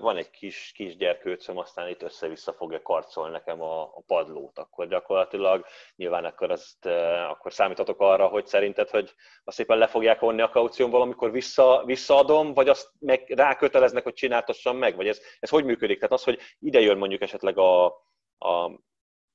[0.00, 4.88] van egy kis, kis gyerkőcöm, aztán itt össze-vissza fogja karcolni nekem a, a padlót, akkor
[4.88, 5.66] gyakorlatilag
[5.96, 6.86] nyilván akkor, azt,
[7.28, 11.82] akkor számítatok arra, hogy szerinted, hogy azt szépen le fogják vonni a kauciómból, amikor vissza,
[11.84, 15.96] visszaadom, vagy azt meg ráköteleznek, hogy csináltassam meg, vagy ez, ez hogy működik?
[15.96, 17.84] Tehát az, hogy ide jön mondjuk esetleg a,
[18.38, 18.80] a,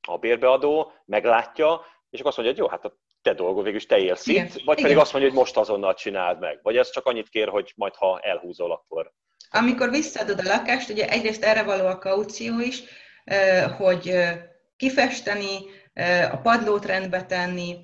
[0.08, 3.98] a bérbeadó, meglátja, és akkor azt mondja, hogy jó, hát te dolgod, végül is te
[3.98, 4.46] élsz Igen.
[4.46, 4.76] itt, vagy Igen.
[4.82, 6.60] pedig azt mondja, hogy most azonnal csináld meg.
[6.64, 9.12] Vagy ez csak annyit kér, hogy majd ha elhúzol, akkor...
[9.52, 12.84] Amikor visszaadod a lakást, ugye egyrészt erre való a kaució is,
[13.78, 14.14] hogy
[14.78, 15.58] kifesteni,
[16.32, 17.78] a padlót rendbe tenni,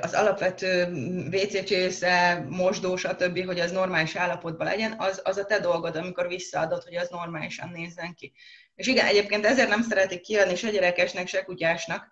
[0.00, 0.92] az alapvető
[1.32, 6.28] WC csésze, mosdó, stb., hogy az normális állapotban legyen, az, az a te dolgod, amikor
[6.28, 8.32] visszaadod, hogy az normálisan nézzen ki.
[8.74, 12.10] És igen, egyébként ezért nem szeretik kiadni se gyerekesnek, se kutyásnak,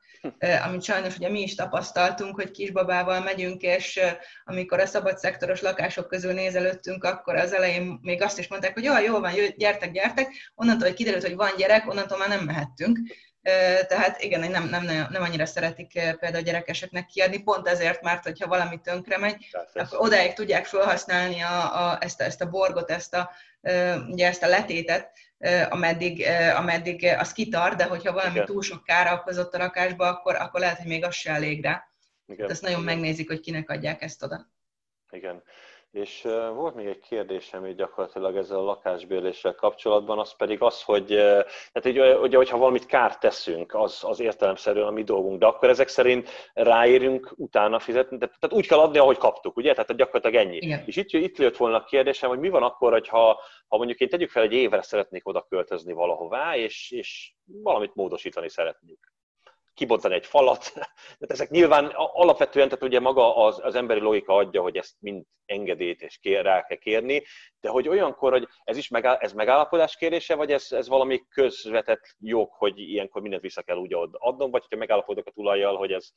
[0.64, 4.00] amit sajnos ugye mi is tapasztaltunk, hogy kisbabával megyünk, és
[4.44, 8.84] amikor a szabad szektoros lakások közül nézelődtünk, akkor az elején még azt is mondták, hogy
[8.84, 12.98] jó, jó van, gyertek, gyertek, onnantól, hogy kiderült, hogy van gyerek, onnantól már nem mehettünk.
[13.88, 18.80] Tehát igen, nem, nem, nem annyira szeretik például gyerekeseknek kiadni, pont ezért, mert hogyha valami
[18.80, 23.30] tönkre megy, akkor odáig tudják felhasználni a, a, ezt, a, ezt a borgot, ezt a,
[24.10, 25.12] ugye ezt a letétet,
[25.68, 26.26] ameddig,
[26.56, 28.46] ameddig az kitart, de hogyha valami Igen.
[28.46, 31.84] túl sok kára okozott a rakásba, akkor, akkor lehet, hogy még az se elég rá.
[32.26, 32.50] Igen.
[32.50, 34.50] ezt nagyon megnézik, hogy kinek adják ezt oda.
[35.10, 35.42] Igen.
[35.90, 36.22] És
[36.54, 41.06] volt még egy kérdésem így gyakorlatilag ezzel a lakásbérléssel kapcsolatban, az pedig az, hogy,
[41.72, 45.68] tehát így, ugye, hogyha valamit kárt teszünk, az, az értelemszerűen a mi dolgunk, de akkor
[45.68, 49.72] ezek szerint ráérünk utána fizetni, tehát, tehát úgy kell adni, ahogy kaptuk, ugye?
[49.72, 50.56] Tehát gyakorlatilag ennyi.
[50.56, 50.82] Igen.
[50.86, 54.08] És itt, itt jött volna a kérdésem, hogy mi van akkor, hogyha, ha mondjuk én
[54.08, 59.09] tegyük fel, egy évre szeretnék oda költözni valahová, és, és valamit módosítani szeretnék
[59.74, 60.72] kibontani egy falat.
[61.18, 65.24] Tehát ezek nyilván alapvetően, tehát ugye maga az, az emberi logika adja, hogy ezt mind
[65.46, 67.22] engedélyt és kér, rá kell kérni,
[67.60, 72.16] de hogy olyankor, hogy ez is megáll, ez megállapodás kérése, vagy ez, ez valami közvetett
[72.18, 76.08] jog, hogy ilyenkor mindent vissza kell úgy adnom, vagy hogyha megállapodok a tulajjal, hogy ez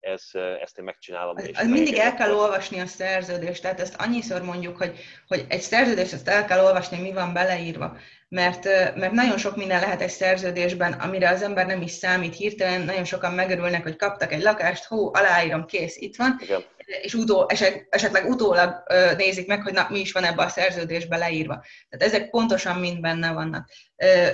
[0.00, 0.22] ez,
[0.60, 1.36] ezt én megcsinálom.
[1.36, 5.60] Az, az mindig el kell olvasni a szerződést, tehát ezt annyiszor mondjuk, hogy, hogy egy
[5.60, 7.96] szerződést ezt el kell olvasni, mi van beleírva
[8.30, 8.64] mert,
[8.94, 13.04] mert nagyon sok minden lehet egy szerződésben, amire az ember nem is számít hirtelen, nagyon
[13.04, 16.64] sokan megörülnek, hogy kaptak egy lakást, hó, aláírom, kész, itt van, Igen.
[17.02, 18.82] és utó, eset, esetleg utólag
[19.16, 21.64] nézik meg, hogy na, mi is van ebbe a szerződésbe leírva.
[21.88, 23.68] Tehát ezek pontosan mind benne vannak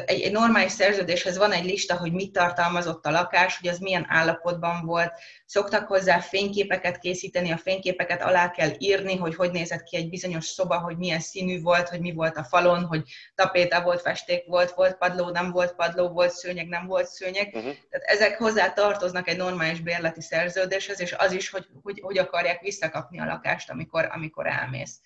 [0.07, 4.07] egy, egy normális szerződéshez van egy lista, hogy mit tartalmazott a lakás, hogy az milyen
[4.09, 5.12] állapotban volt.
[5.46, 10.44] Szoktak hozzá fényképeket készíteni, a fényképeket alá kell írni, hogy hogy nézett ki egy bizonyos
[10.44, 13.02] szoba, hogy milyen színű volt, hogy mi volt a falon, hogy
[13.35, 17.46] tapéta volt, festék volt, volt padló, nem volt padló, volt szőnyeg, nem volt szőnyeg.
[17.46, 17.74] Uh-huh.
[17.90, 22.61] Tehát ezek hozzá tartoznak egy normális bérleti szerződéshez, és az is, hogy hogy, hogy akarják
[22.61, 25.00] visszakapni a lakást, amikor, amikor elmész.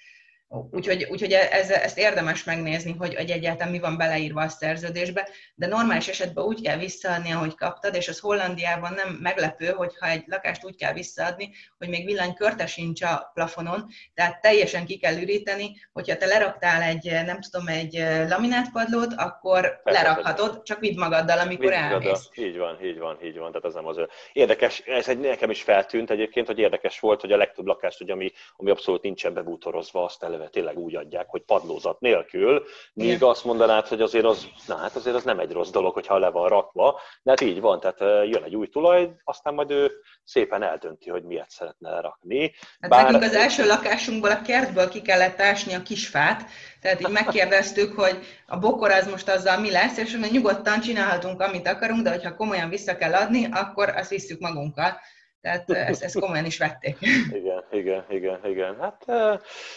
[0.70, 5.66] Úgyhogy, úgyhogy ez, ezt érdemes megnézni, hogy, hogy egyáltalán mi van beleírva a szerződésbe, de
[5.66, 10.64] normális esetben úgy kell visszaadni, ahogy kaptad, és az Hollandiában nem meglepő, hogyha egy lakást
[10.64, 16.16] úgy kell visszaadni, hogy még villanykörte sincs a plafonon, tehát teljesen ki kell üríteni, hogyha
[16.16, 21.78] te leraktál egy, nem tudom, egy laminátpadlót, akkor Persze, lerakhatod, csak vidd magaddal, amikor vidd
[21.78, 22.28] elmész.
[22.34, 24.00] Így van, így van, így van, tehát ez nem az
[24.32, 28.10] Érdekes, ez egy, nekem is feltűnt egyébként, hogy érdekes volt, hogy a legtöbb lakást, hogy
[28.10, 33.08] ami, ami abszolút nincsen bebútorozva, azt eleve eleve tényleg úgy adják, hogy padlózat nélkül, míg
[33.08, 33.28] Igen.
[33.28, 36.30] azt mondanád, hogy azért az, na hát azért az nem egy rossz dolog, hogyha le
[36.30, 39.90] van rakva, de hát így van, tehát jön egy új tulaj, aztán majd ő
[40.24, 42.54] szépen eldönti, hogy miért szeretne lerakni.
[42.80, 43.04] Hát Bár...
[43.04, 46.44] nekünk az első lakásunkból a kertből ki kellett ásni a kisfát,
[46.80, 51.68] tehát így megkérdeztük, hogy a bokor az most azzal mi lesz, és nyugodtan csinálhatunk, amit
[51.68, 55.00] akarunk, de hogyha komolyan vissza kell adni, akkor azt visszük magunkkal.
[55.40, 56.96] Tehát ezt, ezt komolyan is vették.
[57.40, 58.76] Igen, igen, igen, igen.
[58.80, 59.04] Hát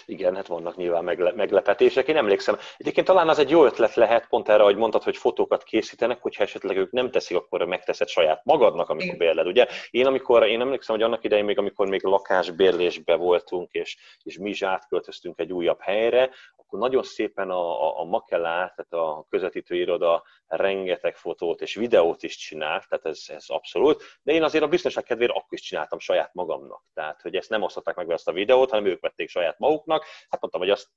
[0.05, 2.07] igen, hát vannak nyilván megle- meglepetések.
[2.07, 5.63] Én emlékszem, egyébként talán az egy jó ötlet lehet, pont erre, hogy mondtad, hogy fotókat
[5.63, 9.47] készítenek, hogyha esetleg ők nem teszik, akkor megteszed saját magadnak, amikor bérled.
[9.47, 14.37] Ugye én, amikor, én emlékszem, hogy annak idején még, amikor még lakásbérlésbe voltunk, és, és
[14.37, 16.29] mi is átköltöztünk egy újabb helyre,
[16.73, 22.23] akkor nagyon szépen a, a, a Makellá, tehát a közvetítő iroda rengeteg fotót és videót
[22.23, 25.99] is csinált, tehát ez, ez abszolút, de én azért a biztonság kedvéért akkor is csináltam
[25.99, 26.83] saját magamnak.
[26.93, 30.05] Tehát, hogy ezt nem osztották meg ezt a videót, hanem ők vették saját maguknak.
[30.29, 30.89] Hát mondtam, hogy azt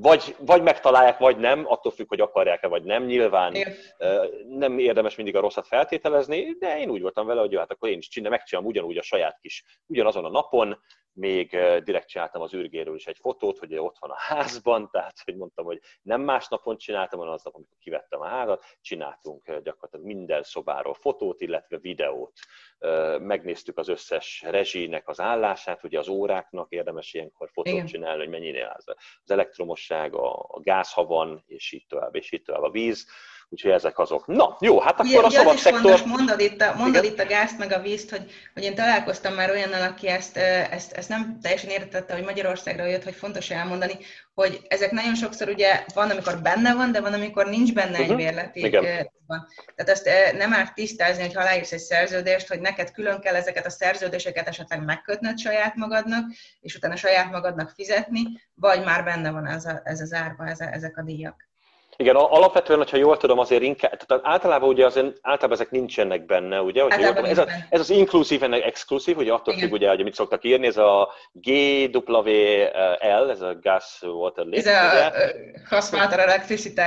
[0.00, 3.04] vagy, vagy megtalálják, vagy nem, attól függ, hogy akarják-e, vagy nem.
[3.04, 3.56] Nyilván
[4.48, 7.88] nem érdemes mindig a rosszat feltételezni, de én úgy voltam vele, hogy jó, hát akkor
[7.88, 10.78] én is csinálom, megcsinálom ugyanúgy a saját kis, ugyanazon a napon,
[11.18, 11.50] még
[11.84, 15.64] direkt csináltam az űrgéről is egy fotót, hogy ott van a házban, tehát hogy mondtam,
[15.64, 20.94] hogy nem más napon csináltam, hanem aznap, amikor kivettem a házat, csináltunk gyakorlatilag minden szobáról
[20.94, 22.32] fotót, illetve videót.
[23.18, 27.86] Megnéztük az összes rezsinek az állását, ugye az óráknak érdemes ilyenkor fotót Igen.
[27.86, 28.88] csinálni, hogy mennyire az,
[29.22, 29.30] az
[29.90, 33.06] elektromosság, a, a gáz, ha van, és így tovább, és így tovább a víz
[33.50, 34.26] Úgyhogy ezek azok.
[34.26, 35.80] Na, jó, hát akkor ugye, a szabad szektor...
[35.80, 39.34] Fontos, mondod itt, a, mondod itt a gázt meg a vízt, hogy, hogy én találkoztam
[39.34, 40.36] már olyannal, aki ezt,
[40.70, 43.98] ezt, ezt nem teljesen értette, hogy Magyarországra jött, hogy fontos elmondani,
[44.34, 48.08] hogy ezek nagyon sokszor ugye van, amikor benne van, de van, amikor nincs benne uh-huh.
[48.08, 48.70] egy bérleti
[49.26, 49.46] van.
[49.74, 53.66] Tehát ezt nem árt tisztázni, hogy ha aláírsz egy szerződést, hogy neked külön kell ezeket
[53.66, 56.24] a szerződéseket esetleg megkötnöd saját magadnak,
[56.60, 58.22] és utána saját magadnak fizetni,
[58.54, 61.47] vagy már benne van ez, a, ez az árba, ez a, ezek a díjak.
[62.00, 66.60] Igen, alapvetően, hogyha jól tudom, azért inkább, tehát általában ugye azért, általában ezek nincsenek benne,
[66.60, 66.82] ugye?
[66.82, 70.02] Hogyha jól tudom, ez, a, ez az inkluzív, ennek exkluzív, ugye attól függ, ugye, hogy
[70.02, 75.12] mit szoktak írni, ez a GWL, ez a Gas Water Lift, Ez a
[75.70, 76.80] Gas Electricity,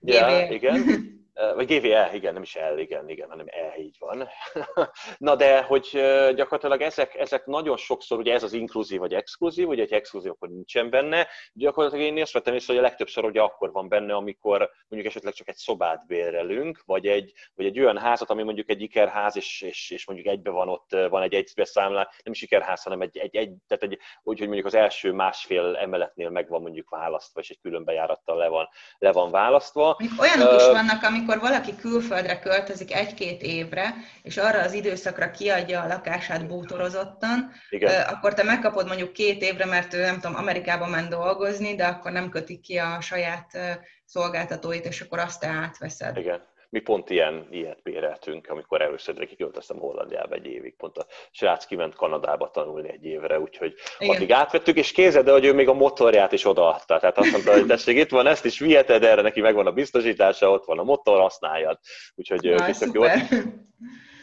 [0.00, 0.84] Ja, igen.
[1.32, 4.28] vagy GVE, igen, nem is L, igen, igen, hanem E, így van.
[5.18, 5.88] Na de, hogy
[6.34, 10.48] gyakorlatilag ezek, ezek nagyon sokszor, ugye ez az inkluzív vagy exkluzív, ugye egy exkluzív akkor
[10.48, 14.70] nincsen benne, gyakorlatilag én azt vettem észre, hogy a legtöbbször ugye akkor van benne, amikor
[14.88, 18.80] mondjuk esetleg csak egy szobát bérelünk, vagy egy, vagy egy olyan házat, ami mondjuk egy
[18.80, 23.00] ikerház, és, és, és mondjuk egybe van ott, van egy egybeszámlás, nem is ikerház, hanem
[23.00, 26.90] egy, egy, egy tehát egy, úgy, hogy mondjuk az első másfél emeletnél meg van mondjuk
[26.90, 28.68] választva, és egy külön bejárattal le van,
[28.98, 29.96] le van választva.
[30.18, 35.80] Olyanok is vannak, amikor amikor valaki külföldre költözik egy-két évre, és arra az időszakra kiadja
[35.80, 38.02] a lakását bútorozottan, Igen.
[38.02, 42.12] akkor te megkapod mondjuk két évre, mert ő nem tudom, Amerikába ment dolgozni, de akkor
[42.12, 43.58] nem kötik ki a saját
[44.04, 46.16] szolgáltatóit, és akkor azt te átveszed.
[46.16, 51.64] Igen mi pont ilyen, ilyet béreltünk, amikor először kiköltöztem Hollandiába egy évig, pont a srác
[51.64, 54.16] kiment Kanadába tanulni egy évre, úgyhogy Igen.
[54.16, 56.98] addig átvettük, és kézed, hogy ő még a motorját is odaadta.
[56.98, 60.50] Tehát azt mondta, hogy tessék, itt van, ezt is viheted, erre neki megvan a biztosítása,
[60.50, 61.78] ott van a motor, használjad.
[62.14, 63.02] Úgyhogy Na, jó.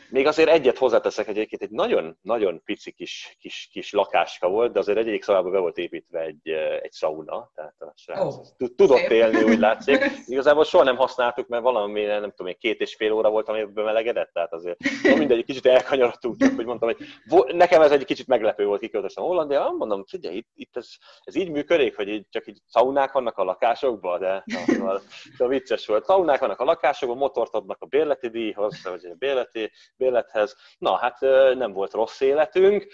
[0.10, 4.98] Még azért egyet hozzáteszek, egyébként egy nagyon-nagyon pici kis, kis, kis lakáska volt, de azért
[4.98, 6.50] egyik szobában be volt építve egy,
[6.82, 9.10] egy sauna, tehát a srác oh, tudott szép.
[9.10, 10.06] élni, úgy látszik.
[10.26, 14.30] Igazából soha nem használtuk, mert valami, nem tudom, két és fél óra volt, ami bemelegedett,
[14.34, 18.65] tehát azért no, mindegy, kicsit elkanyarodtunk, csak hogy mondtam, hogy nekem ez egy kicsit meglepő
[18.65, 20.88] volt, kiköltöztem Hollandia, mondom, figyelj, itt, itt ez,
[21.24, 25.02] ez, így működik, hogy így, csak így szaunák vannak a lakásokban, de na, szóval,
[25.38, 26.06] szóval vicces volt.
[26.06, 30.56] Szaunák vannak a lakásokban, motort adnak a bérleti díjhoz, vagy a bérleti, bérlethez.
[30.78, 31.20] Na, hát
[31.56, 32.88] nem volt rossz életünk.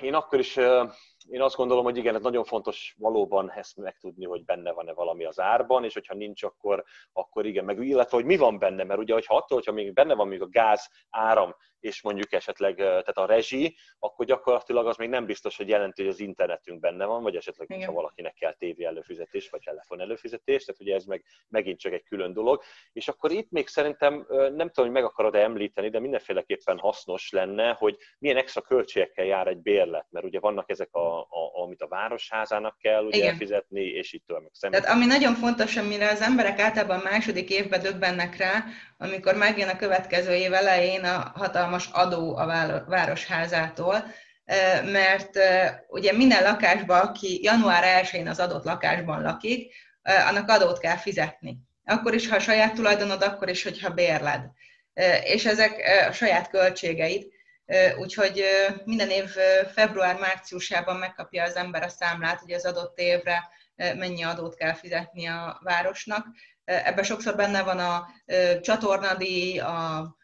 [0.00, 0.58] Én akkor is
[1.30, 5.24] én azt gondolom, hogy igen, ez nagyon fontos valóban ezt megtudni, hogy benne van-e valami
[5.24, 9.00] az árban, és hogyha nincs, akkor, akkor igen, meg illetve, hogy mi van benne, mert
[9.00, 13.08] ugye, hogyha attól, hogyha még benne van még a gáz, áram, és mondjuk esetleg tehát
[13.08, 17.22] a rezsi, akkor gyakorlatilag az még nem biztos, hogy jelenti, hogy az internetünk benne van,
[17.22, 17.86] vagy esetleg, Igen.
[17.86, 22.02] ha valakinek kell tévé előfizetés, vagy telefon előfizetés, tehát ugye ez meg, megint csak egy
[22.02, 22.62] külön dolog.
[22.92, 27.30] És akkor itt még szerintem, nem tudom, hogy meg akarod -e említeni, de mindenféleképpen hasznos
[27.30, 31.82] lenne, hogy milyen extra költségekkel jár egy bérlet, mert ugye vannak ezek, a, a, amit
[31.82, 33.36] a városházának kell ugye Igen.
[33.36, 34.80] fizetni, és itt meg szemben.
[34.80, 38.64] Tehát ami nagyon fontos, amire az emberek általában második évben döbbennek rá,
[38.98, 42.46] amikor megjön a következő év elején a hatalmas adó a
[42.86, 44.04] városházától,
[44.84, 45.38] mert
[45.88, 49.74] ugye minden lakásban, aki január 1-én az adott lakásban lakik,
[50.28, 51.58] annak adót kell fizetni.
[51.84, 54.44] Akkor is, ha a saját tulajdonod, akkor is, hogyha bérled.
[55.22, 57.34] És ezek a saját költségeid.
[57.98, 58.44] Úgyhogy
[58.84, 59.28] minden év
[59.72, 65.60] február-márciusában megkapja az ember a számlát, hogy az adott évre mennyi adót kell fizetni a
[65.62, 66.26] városnak.
[66.64, 68.06] Ebben sokszor benne van a
[68.60, 70.16] csatornadíj, a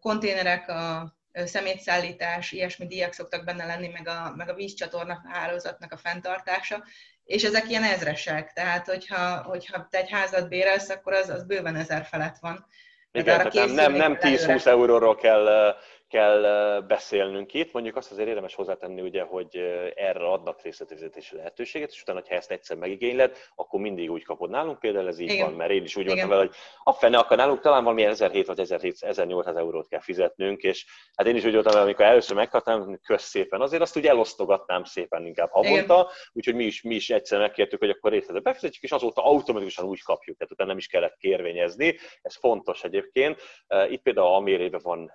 [0.00, 5.96] konténerek, a szemétszállítás, ilyesmi díjak szoktak benne lenni, meg a, meg a vízcsatorna hálózatnak a
[5.96, 6.84] fenntartása,
[7.24, 11.76] és ezek ilyen ezresek, tehát hogyha, hogyha te egy házat bérelsz, akkor az, az bőven
[11.76, 12.66] ezer felett van.
[13.12, 15.74] Igen, tehát nem, nem 10-20 euróról kell
[16.08, 17.72] kell beszélnünk itt.
[17.72, 19.56] Mondjuk azt azért érdemes hozzátenni, ugye, hogy
[19.94, 24.78] erre adnak részletfizetési lehetőséget, és utána, ha ezt egyszer megigényled, akkor mindig úgy kapod nálunk.
[24.78, 25.46] Például ez így Igen.
[25.46, 28.56] van, mert én is úgy voltam vele, hogy a fene, akkor nálunk talán valami 1700
[28.80, 30.86] vagy 1800 eurót kell fizetnünk, és
[31.16, 34.84] hát én is úgy voltam vele, amikor először megkaptam, kösz szépen, azért azt úgy elosztogatnám
[34.84, 38.92] szépen inkább havonta, úgyhogy mi is, mi is egyszer megkértük, hogy akkor részletet befizetjük, és
[38.92, 41.98] azóta automatikusan úgy kapjuk, tehát utána nem is kellett kérvényezni.
[42.22, 43.42] Ez fontos egyébként.
[43.88, 45.12] Itt például a mérében van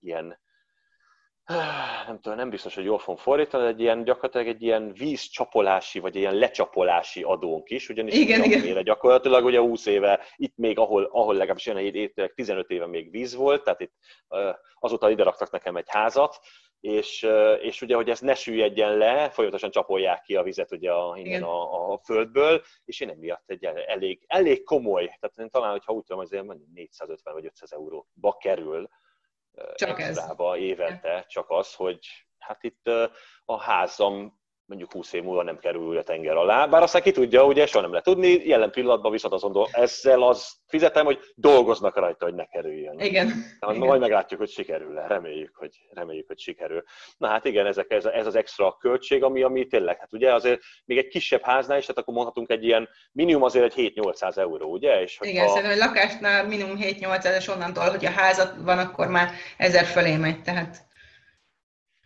[0.00, 0.38] ilyen
[2.06, 6.16] nem tudom, nem biztos, hogy jól fogom fordítani, egy ilyen gyakorlatilag egy ilyen vízcsapolási, vagy
[6.16, 8.64] egy ilyen lecsapolási adónk is, ugyanis igen, igen.
[8.64, 13.34] Éve, gyakorlatilag ugye 20 éve, itt még, ahol, ahol legalábbis ilyen 15 éve még víz
[13.34, 13.92] volt, tehát itt
[14.74, 16.38] azóta ide raktak nekem egy házat,
[16.80, 17.26] és,
[17.60, 21.42] és ugye, hogy ez ne süllyedjen le, folyamatosan csapolják ki a vizet ugye a, innen
[21.42, 26.04] a, a, földből, és én emiatt egy elég, elég komoly, tehát én talán, hogyha úgy
[26.04, 28.88] tudom, azért 450 vagy 500 euróba kerül
[29.74, 30.62] csak extrába ez.
[30.62, 31.98] évente, csak az, hogy
[32.38, 32.90] hát itt
[33.44, 36.66] a házam mondjuk 20 év múlva nem kerül a tenger alá.
[36.66, 40.56] Bár aztán ki tudja, ugye soha nem lehet tudni, jelen pillanatban viszont azon ezzel az
[40.66, 43.00] fizetem, hogy dolgoznak rajta, hogy ne kerüljön.
[43.00, 43.26] Igen.
[43.60, 43.86] Na, igen.
[43.86, 45.06] Majd meglátjuk, hogy sikerül -e.
[45.06, 46.82] Reméljük, hogy, reméljük, hogy sikerül.
[47.16, 50.60] Na hát igen, ezek, ez, ez, az extra költség, ami, ami tényleg, hát ugye azért
[50.84, 54.70] még egy kisebb háznál is, tehát akkor mondhatunk egy ilyen minimum azért egy 7-800 euró,
[54.70, 55.00] ugye?
[55.02, 55.32] És hogyha...
[55.32, 60.16] Igen, szerintem egy lakásnál minimum 7-800, és onnantól, hogyha házat van, akkor már ezer fölé
[60.16, 60.85] megy, tehát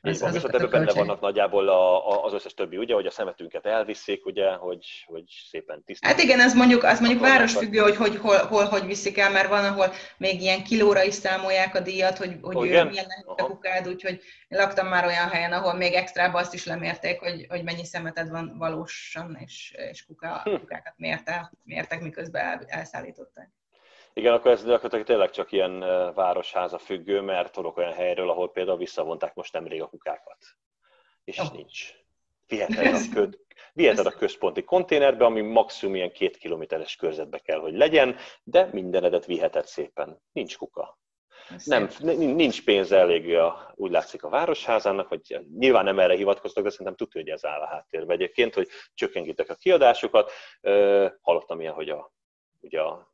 [0.01, 3.11] ez, van, viszont ebben benne vannak nagyjából a, a, az összes többi, ugye, hogy a
[3.11, 6.11] szemetünket elviszik, ugye, hogy, hogy szépen tisztán.
[6.11, 9.49] Hát igen, ez mondjuk, az mondjuk városfüggő, hogy, hogy hol, hol, hogy viszik el, mert
[9.49, 13.35] van, ahol még ilyen kilóra is számolják a díjat, hogy, hogy oh, milyen nehéz a
[13.35, 17.85] kukád, úgyhogy laktam már olyan helyen, ahol még extrába azt is lemérték, hogy, hogy mennyi
[17.85, 20.57] szemeted van valósan, és, és kuká, hm.
[20.57, 23.51] kukákat mérte, mértek, miközben el, elszállították.
[24.13, 25.79] Igen, akkor ez gyakorlatilag tényleg csak ilyen
[26.15, 30.39] városháza függő, mert tudok olyan helyről, ahol például visszavonták most nemrég a kukákat.
[31.25, 31.53] És oh.
[31.53, 31.95] nincs.
[32.47, 33.39] Viheted a, köd,
[33.73, 39.27] viheted a központi konténerbe, ami maximum ilyen két kilométeres körzetbe kell, hogy legyen, de mindenedet
[39.27, 40.23] viheted szépen.
[40.33, 40.99] Nincs kuka.
[41.65, 46.71] Nem, nincs pénz elég, a, úgy látszik a városházának, vagy nyilván nem erre hivatkoztak, de
[46.71, 50.33] szerintem tudja, hogy ez áll a háttérben egyébként, hogy csökkentítek a kiadásokat.
[51.21, 52.13] Hallottam ilyen, hogy a,
[52.61, 53.10] ugye a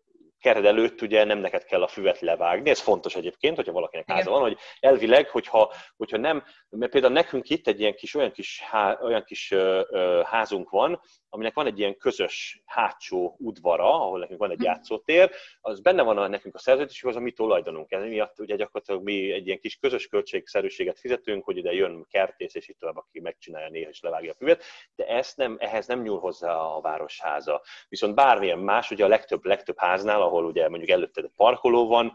[0.46, 4.30] kered előtt ugye nem neked kell a füvet levágni, ez fontos egyébként, hogyha valakinek háza
[4.30, 8.60] van, hogy elvileg, hogyha, hogyha nem, mert például nekünk itt egy ilyen kis, olyan kis,
[8.60, 14.18] há, olyan kis ö, ö, házunk van, aminek van egy ilyen közös hátsó udvara, ahol
[14.18, 14.64] nekünk van egy hm.
[14.64, 15.30] játszótér,
[15.60, 17.92] az benne van a, nekünk a szerződés, az a mi tulajdonunk.
[17.92, 22.54] Ez miatt ugye gyakorlatilag mi egy ilyen kis közös költségszerűséget fizetünk, hogy ide jön kertész,
[22.54, 24.62] és itt tovább, aki megcsinálja néha és levágja a füvet,
[24.94, 27.62] de ezt nem, ehhez nem nyúl hozzá a városháza.
[27.88, 32.12] Viszont bármilyen más, ugye a legtöbb, legtöbb háznál, ahol ugye mondjuk előtte parkoló van,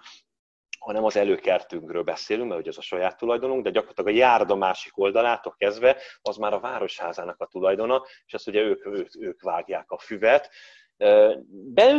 [0.79, 4.97] hanem az előkertünkről beszélünk, mert ugye az a saját tulajdonunk, de gyakorlatilag a járda másik
[4.97, 9.91] oldalától kezdve az már a városházának a tulajdona, és azt ugye ők, ők, ők vágják
[9.91, 10.49] a füvet,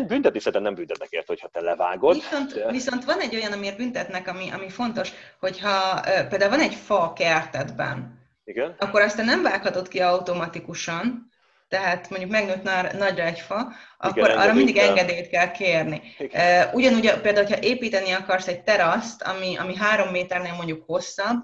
[0.07, 2.15] büntetni szerintem nem büntetnek ért, hogyha te levágod.
[2.15, 7.01] Viszont, viszont van egy olyan, amiért büntetnek, ami, ami fontos, hogyha például van egy fa
[7.01, 8.75] a kertedben, Igen?
[8.79, 11.32] akkor azt te nem vághatod ki automatikusan,
[11.73, 12.63] tehát mondjuk megnőtt
[12.99, 14.89] nagyra egy fa, akkor Igen, arra mindig kell.
[14.89, 16.03] engedélyt kell kérni.
[16.19, 16.69] Igen.
[16.73, 21.43] Ugyanúgy például, ha építeni akarsz egy teraszt, ami, ami három méternél mondjuk hosszabb,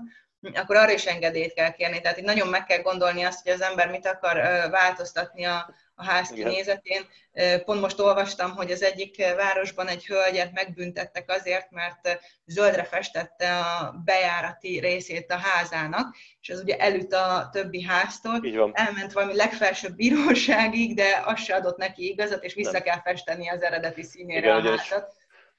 [0.55, 2.01] akkor arra is engedélyt kell kérni.
[2.01, 4.37] Tehát itt nagyon meg kell gondolni azt, hogy az ember mit akar
[4.71, 7.07] változtatni a, a ház kinézetén.
[7.65, 14.03] Pont most olvastam, hogy az egyik városban egy hölgyet megbüntettek azért, mert zöldre festette a
[14.05, 18.41] bejárati részét a házának, és az ugye elüt a többi háztól.
[18.73, 22.83] Elment valami legfelsőbb bíróságig, de az se adott neki igazat, és vissza Nem.
[22.83, 25.13] kell festeni az eredeti színére Igen, a házat.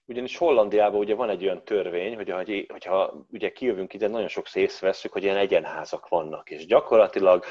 [0.09, 5.13] Ugyanis Hollandiában ugye van egy olyan törvény, hogy hogyha ugye kijövünk ide, nagyon sok észreveszünk,
[5.13, 7.43] hogy ilyen egyenházak vannak, és gyakorlatilag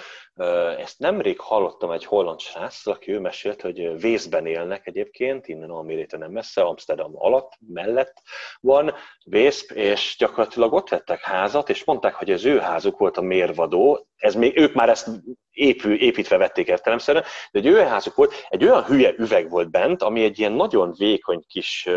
[0.78, 6.16] ezt nemrég hallottam egy holland sráctól, aki ő mesélt, hogy vészben élnek egyébként, innen Alméréte
[6.16, 8.22] nem messze, Amsterdam alatt, mellett
[8.60, 8.94] van
[9.24, 14.06] vészp, és gyakorlatilag ott vettek házat, és mondták, hogy az ő házuk volt a mérvadó,
[14.16, 15.08] ez még, ők már ezt
[15.50, 20.02] épül, építve vették értelemszerűen, de egy ő házuk volt, egy olyan hülye üveg volt bent,
[20.02, 21.88] ami egy ilyen nagyon vékony kis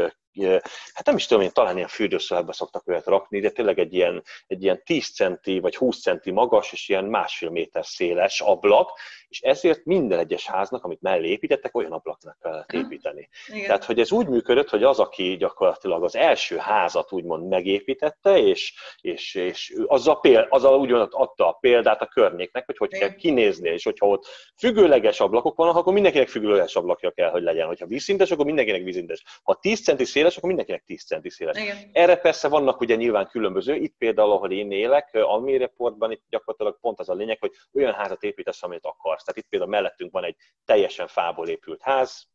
[0.93, 4.23] hát nem is tudom, én talán ilyen fürdőszobába szoktak olyat rakni, de tényleg egy ilyen,
[4.47, 8.99] egy ilyen 10 centi vagy 20 centi magas és ilyen másfél méter széles ablak,
[9.32, 13.29] és ezért minden egyes háznak, amit mellé építettek, olyan ablaknak kellett építeni.
[13.47, 13.65] Igen.
[13.65, 18.73] Tehát, hogy ez úgy működött, hogy az, aki gyakorlatilag az első házat úgymond megépítette, és,
[19.01, 23.07] és, és azzal, péld, azzal úgymond adta a példát a környéknek, hogy hogy Igen.
[23.07, 24.25] kell kinézni, és hogyha ott
[24.57, 27.67] függőleges ablakok vannak, akkor mindenkinek függőleges ablakja kell, hogy legyen.
[27.67, 29.23] Hogyha vízszintes, akkor mindenkinek vízszintes.
[29.43, 31.61] Ha 10 centi széles, akkor mindenkinek 10 centi széles.
[31.61, 31.77] Igen.
[31.91, 33.75] Erre persze vannak ugye nyilván különböző.
[33.75, 38.23] Itt például, ahol én élek, Alméreportban, itt gyakorlatilag pont az a lényeg, hogy olyan házat
[38.23, 39.20] építesz, amit akarsz.
[39.24, 42.28] Tehát itt például mellettünk van egy teljesen fából épült ház,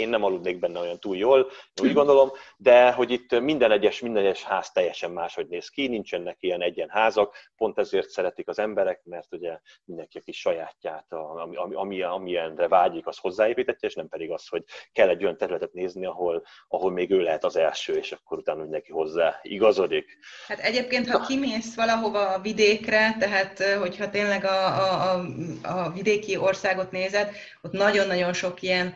[0.00, 1.50] én nem aludnék benne olyan túl jól,
[1.82, 6.36] úgy gondolom, de hogy itt minden egyes, minden egyes ház teljesen máshogy néz ki, nincsenek
[6.40, 11.56] ilyen egyen házak, pont ezért szeretik az emberek, mert ugye mindenki a kis sajátját, ami,
[11.74, 16.06] ami, amilyenre vágyik, az hozzáépítetje, és nem pedig az, hogy kell egy olyan területet nézni,
[16.06, 20.18] ahol, ahol még ő lehet az első, és akkor utána mindenki hozzá igazodik.
[20.46, 25.24] Hát egyébként, ha kimész valahova a vidékre, tehát hogyha tényleg a, a, a,
[25.62, 27.30] a vidéki országot nézed,
[27.62, 28.94] ott nagyon-nagyon sok ilyen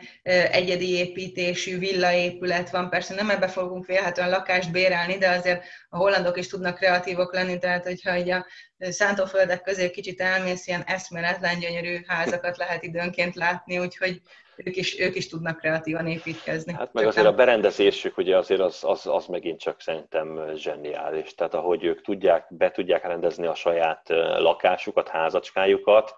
[0.51, 5.97] egy egyedi építésű villaépület van, persze nem ebbe fogunk vélhetően lakást bérelni, de azért a
[5.97, 8.45] hollandok is tudnak kreatívok lenni, tehát hogyha egy a
[8.79, 14.21] szántóföldek közé kicsit elmész, ilyen eszméletlen gyönyörű házakat lehet időnként látni, úgyhogy
[14.55, 16.73] ők is, ők is tudnak kreatívan építkezni.
[16.73, 17.33] Hát meg csak azért nem...
[17.33, 21.33] a berendezésük ugye azért az, az, az megint csak szerintem zseniális.
[21.35, 24.09] Tehát ahogy ők tudják, be tudják rendezni a saját
[24.39, 26.15] lakásukat, házacskájukat,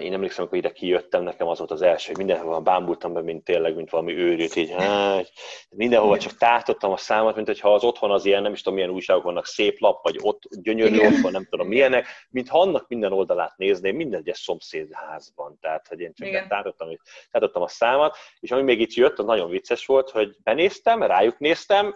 [0.00, 3.44] én emlékszem, amikor ide kijöttem, nekem az volt az első, hogy mindenhova bámultam be, mint
[3.44, 5.32] tényleg, mint valami őrült, így hát,
[5.70, 8.90] mindenhova csak tátottam a számat, mint hogyha az otthon az ilyen, nem is tudom, milyen
[8.90, 13.12] újságok vannak, szép lap, vagy ott gyönyörű ott van, nem tudom milyenek, mintha annak minden
[13.12, 15.58] oldalát nézném, minden egyes szomszédházban.
[15.60, 16.88] Tehát, hogy én csak tátottam,
[17.30, 21.38] tátottam a számat, és ami még itt jött, az nagyon vicces volt, hogy benéztem, rájuk
[21.38, 21.94] néztem,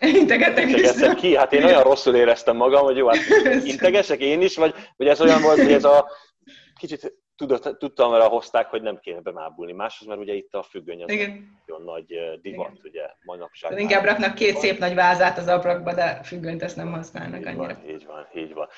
[0.00, 3.18] Integettek Integettek ki, hát én olyan rosszul éreztem magam, hogy jó, hát
[3.72, 6.10] integesek én is, vagy, vagy ez olyan volt, hogy ez a
[6.78, 11.02] kicsit tudott, tudtam vele hozták, hogy nem kéne bemábulni máshoz, mert ugye itt a függöny
[11.02, 11.60] az Igen.
[11.66, 12.06] nagyon nagy
[12.40, 12.80] divat, Igen.
[12.82, 13.74] ugye manapság.
[13.74, 17.46] De inkább raknak két szép nagy vázát az ablakba, de függönyt ezt nem használnak így
[17.46, 17.66] annyira.
[17.66, 18.68] Van, így van, így van.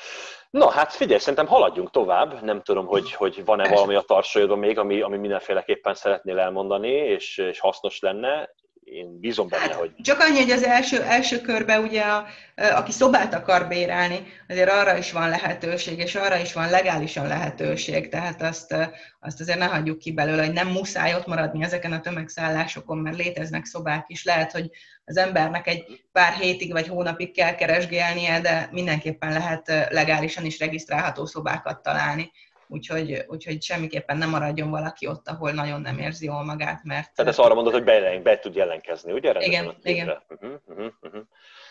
[0.51, 2.43] Na hát figyelj, szerintem haladjunk tovább.
[2.43, 7.39] Nem tudom, hogy, hogy van-e valami a tarsolyodban még, ami, ami mindenféleképpen szeretnél elmondani, és,
[7.39, 8.49] és hasznos lenne
[8.87, 9.95] én bízom benne, hát, hogy...
[10.01, 14.97] Csak annyi, hogy az első, első körben ugye, a, aki szobát akar bérelni, azért arra
[14.97, 18.75] is van lehetőség, és arra is van legálisan lehetőség, tehát azt,
[19.21, 23.17] azt azért ne hagyjuk ki belőle, hogy nem muszáj ott maradni ezeken a tömegszállásokon, mert
[23.17, 24.25] léteznek szobák is.
[24.25, 24.71] Lehet, hogy
[25.05, 31.27] az embernek egy pár hétig vagy hónapig kell keresgélnie, de mindenképpen lehet legálisan is regisztrálható
[31.27, 32.31] szobákat találni
[32.69, 37.15] úgyhogy, úgyhogy semmiképpen nem maradjon valaki ott, ahol nagyon nem érzi jól magát, mert...
[37.15, 39.35] Tehát ezt arra mondod, hogy be, be tud jelentkezni, ugye?
[39.41, 40.23] Igen, igen.
[40.29, 41.23] Uh-huh, uh-huh, uh-huh.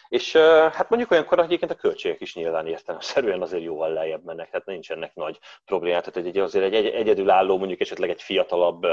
[0.08, 0.36] És
[0.72, 5.16] hát mondjuk olyankor egyébként a költségek is nyilván értelemszerűen azért jóval lejjebb mennek, tehát nincsenek
[5.16, 6.06] nagy problémák.
[6.06, 8.86] Tehát egy, azért egy, egy egyedülálló, mondjuk esetleg egy fiatalabb,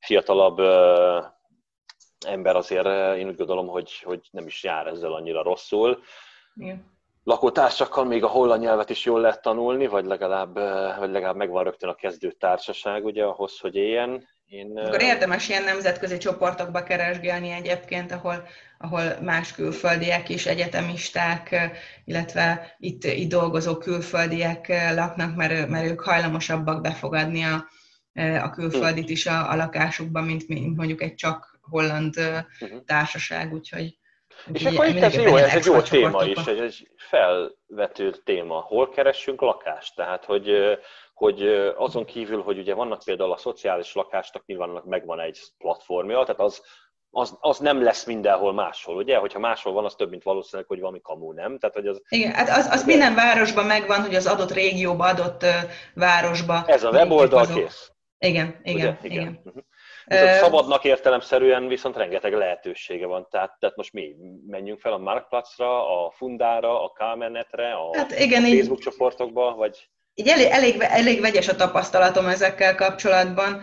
[0.00, 0.58] fiatalabb
[2.26, 6.02] ember azért én úgy gondolom, hogy, hogy nem is jár ezzel annyira rosszul.
[6.54, 6.93] Igen
[7.24, 10.54] lakótársakkal még a holland nyelvet is jól lehet tanulni, vagy legalább,
[10.98, 15.64] vagy legalább megvan rögtön a kezdő társaság, ugye, ahhoz, hogy éljen, Én, Akkor érdemes ilyen
[15.64, 18.46] nemzetközi csoportokba keresgélni egyébként, ahol,
[18.78, 21.70] ahol más külföldiek is, egyetemisták,
[22.04, 27.68] illetve itt, itt dolgozó külföldiek laknak, mert, mert ők hajlamosabbak befogadni a,
[28.42, 32.84] a külföldit is a, a lakásukban, mint, mint mondjuk egy csak holland uh-huh.
[32.84, 33.98] társaság, úgyhogy
[34.52, 38.60] és akkor itt ez jó, ez egy jó téma is, egy, egy felvető téma.
[38.60, 39.94] Hol keressünk lakást?
[39.96, 40.78] Tehát, hogy,
[41.14, 41.42] hogy
[41.76, 46.62] azon kívül, hogy ugye vannak például a szociális lakásnak nyilván megvan egy platformja, tehát az,
[47.10, 49.16] az, az nem lesz mindenhol máshol, ugye?
[49.16, 51.58] Hogyha máshol van, az több, mint valószínűleg, hogy valami kamú, nem?
[51.58, 55.44] Tehát, hogy az, Igen, hát az, az minden városban megvan, hogy az adott régióban, adott
[55.94, 56.62] városban.
[56.66, 57.92] Ez a weboldal kész.
[58.18, 58.98] Igen, igen, Ugye?
[59.02, 59.20] igen.
[59.20, 59.40] igen.
[59.44, 59.62] Uh-huh.
[60.04, 63.28] Viszont szabadnak értelemszerűen viszont rengeteg lehetősége van.
[63.30, 64.14] Tehát, tehát most mi
[64.46, 69.54] menjünk fel a Marktplatzra, a Fundára, a Kálmenetre, a, hát igen, a Facebook így, csoportokba,
[69.54, 69.88] vagy...
[70.14, 73.62] Így elég, elég, elég vegyes a tapasztalatom ezekkel kapcsolatban.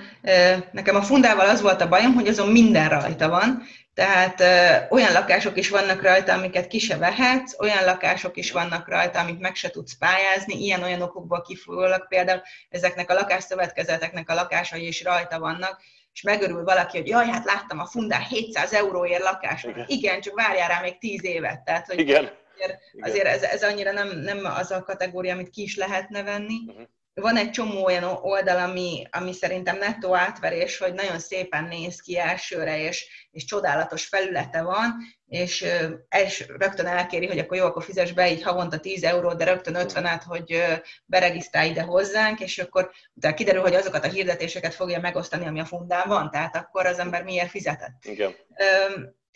[0.72, 3.62] Nekem a Fundával az volt a bajom, hogy azon minden rajta van,
[3.94, 8.88] tehát ö, olyan lakások is vannak rajta, amiket ki se vehetsz, olyan lakások is vannak
[8.88, 14.88] rajta, amit meg se tudsz pályázni, ilyen-olyan okokból kifolyólag például ezeknek a lakásszövetkezeteknek a lakásai
[14.88, 15.82] is rajta vannak,
[16.14, 19.64] és megörül valaki, hogy jaj, hát láttam a fundán 700 euróért lakás.
[19.64, 19.86] Igen.
[19.88, 21.64] Igen, csak várjál rá még 10 évet.
[21.64, 22.30] Tehát, hogy Igen.
[22.56, 26.58] Azért, azért ez, ez annyira nem, nem az a kategória, amit ki is lehetne venni.
[26.68, 32.00] Uh-huh van egy csomó olyan oldal, ami, ami szerintem nettó átverés, hogy nagyon szépen néz
[32.02, 34.96] ki elsőre, és, és csodálatos felülete van,
[35.32, 35.66] és,
[36.10, 39.76] és rögtön elkéri, hogy akkor jó, akkor fizes be így havonta 10 eurót, de rögtön
[39.76, 40.64] 50 át, hogy
[41.06, 45.66] beregisztrálj ide hozzánk, és akkor utána kiderül, hogy azokat a hirdetéseket fogja megosztani, ami a
[45.66, 48.06] fundán van, tehát akkor az ember miért fizetett.
[48.06, 48.36] Igen.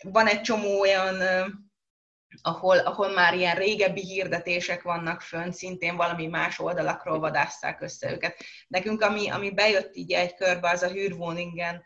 [0.04, 1.22] Van egy csomó olyan
[2.42, 8.36] ahol, ahol már ilyen régebbi hirdetések vannak fönn, szintén valami más oldalakról vadásszák össze őket.
[8.68, 11.82] Nekünk, ami, ami bejött így egy körbe, az a Hűrvóningen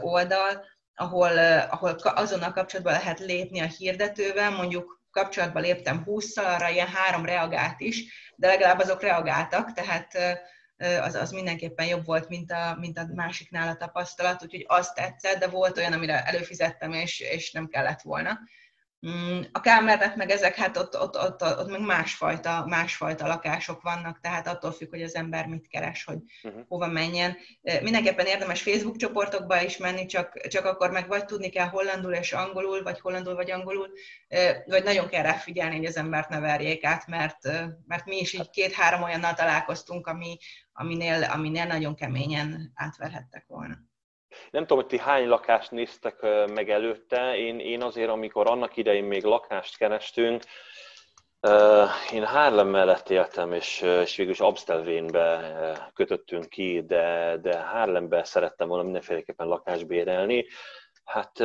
[0.00, 0.64] oldal,
[0.94, 1.38] ahol,
[1.70, 7.80] ahol azonnal kapcsolatban lehet lépni a hirdetővel, mondjuk kapcsolatba léptem 20 arra ilyen három reagált
[7.80, 8.04] is,
[8.36, 10.18] de legalább azok reagáltak, tehát
[11.02, 15.38] az, az mindenképpen jobb volt, mint a, mint a másiknál a tapasztalat, úgyhogy azt tetszett,
[15.38, 18.38] de volt olyan, amire előfizettem, és, és nem kellett volna.
[19.06, 24.20] Mm, a Kámernet meg ezek, hát ott, ott, ott, ott meg másfajta, másfajta lakások vannak,
[24.20, 26.62] tehát attól függ, hogy az ember mit keres, hogy uh-huh.
[26.68, 27.36] hova menjen.
[27.82, 32.32] Mindenképpen érdemes Facebook csoportokba is menni, csak, csak akkor meg vagy tudni kell hollandul és
[32.32, 33.88] angolul, vagy hollandul vagy angolul,
[34.66, 37.42] vagy nagyon kell rá figyelni, hogy az embert ne verjék át, mert,
[37.86, 40.38] mert mi is így két-három olyannal találkoztunk, ami,
[40.72, 43.90] aminél, aminél nagyon keményen átverhettek volna.
[44.50, 46.20] Nem tudom, hogy ti hány lakást néztek
[46.54, 47.36] meg előtte.
[47.36, 50.42] Én, én azért, amikor annak idején még lakást kerestünk,
[52.12, 58.68] én Harlem mellett éltem, és, és végül is Amstelvénbe kötöttünk ki, de, de Harlembe szerettem
[58.68, 60.46] volna mindenféleképpen lakást bérelni.
[61.04, 61.40] Hát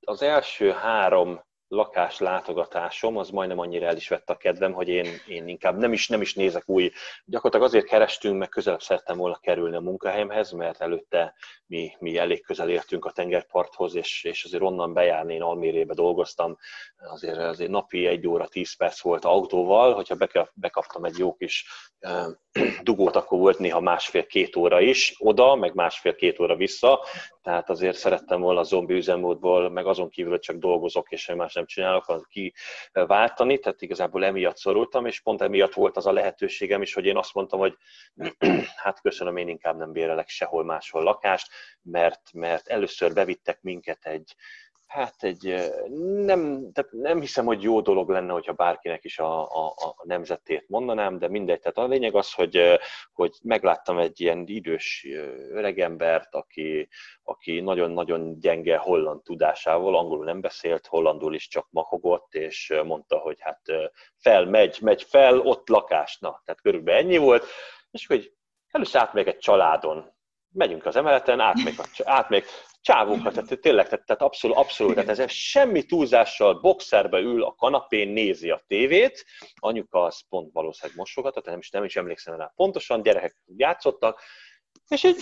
[0.00, 5.06] az első három lakás látogatásom, az majdnem annyira el is vette a kedvem, hogy én,
[5.26, 6.90] én inkább nem is, nem is nézek új.
[7.24, 11.34] Gyakorlatilag azért kerestünk, meg közelebb szerettem volna kerülni a munkahelyemhez, mert előtte
[11.66, 16.58] mi, mi elég közel értünk a tengerparthoz, és, és azért onnan bejárni, én Almérébe dolgoztam,
[16.96, 20.16] azért, azért napi egy óra, tíz perc volt autóval, hogyha
[20.54, 21.66] bekaptam egy jó kis
[22.82, 27.04] dugót, akkor volt néha másfél-két óra is oda, meg másfél-két óra vissza,
[27.42, 31.54] tehát azért szerettem volna a zombi üzemmódból, meg azon kívül, hogy csak dolgozok, és más
[31.54, 36.82] nem csinálok, az kiváltani, tehát igazából emiatt szorultam, és pont emiatt volt az a lehetőségem
[36.82, 37.76] is, hogy én azt mondtam, hogy
[38.84, 41.48] hát köszönöm, én inkább nem bérelek sehol máshol lakást,
[41.82, 44.34] mert, mert először bevittek minket egy,
[44.88, 45.54] Hát egy,
[46.24, 50.68] nem, tehát nem hiszem, hogy jó dolog lenne, hogyha bárkinek is a, a, a nemzetét
[50.68, 51.60] mondanám, de mindegy.
[51.60, 52.78] Tehát a lényeg az, hogy,
[53.12, 55.06] hogy megláttam egy ilyen idős
[55.50, 56.88] öregembert, aki,
[57.22, 63.40] aki nagyon-nagyon gyenge holland tudásával, angolul nem beszélt, hollandul is csak mahogott, és mondta, hogy
[63.40, 63.60] hát
[64.16, 66.42] fel, megy, megy fel, ott lakásna.
[66.44, 67.44] Tehát körülbelül ennyi volt,
[67.90, 68.32] és hogy
[68.70, 70.16] először átmegyek egy családon,
[70.58, 72.46] megyünk az emeleten, átmegyek, átmegyek
[72.80, 78.08] csávókat, tehát tényleg, tehát, tehát abszolút, abszolút, tehát ez semmi túlzással boxerbe ül a kanapén,
[78.08, 83.02] nézi a tévét, anyuka az pont valószínűleg mosogatott, nem is, nem is emlékszem rá pontosan,
[83.02, 84.20] gyerekek játszottak,
[84.88, 85.16] és így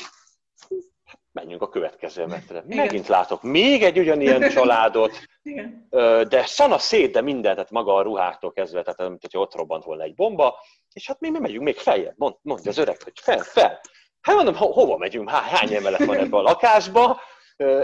[1.32, 2.64] menjünk a következő emetre.
[2.66, 5.87] Megint látok még egy ugyanilyen családot, Igen.
[6.28, 9.84] de szana szét, de minden, tehát maga a ruháktól kezdve, tehát mint hogyha ott robbant
[9.84, 10.59] volna egy bomba,
[10.93, 13.80] és hát mi, mi megyünk még feljebb, mond, mondja az öreg, hogy fel, fel.
[14.27, 17.20] Hát mondom, ho, hova megyünk, hány emelet van ebbe a lakásba,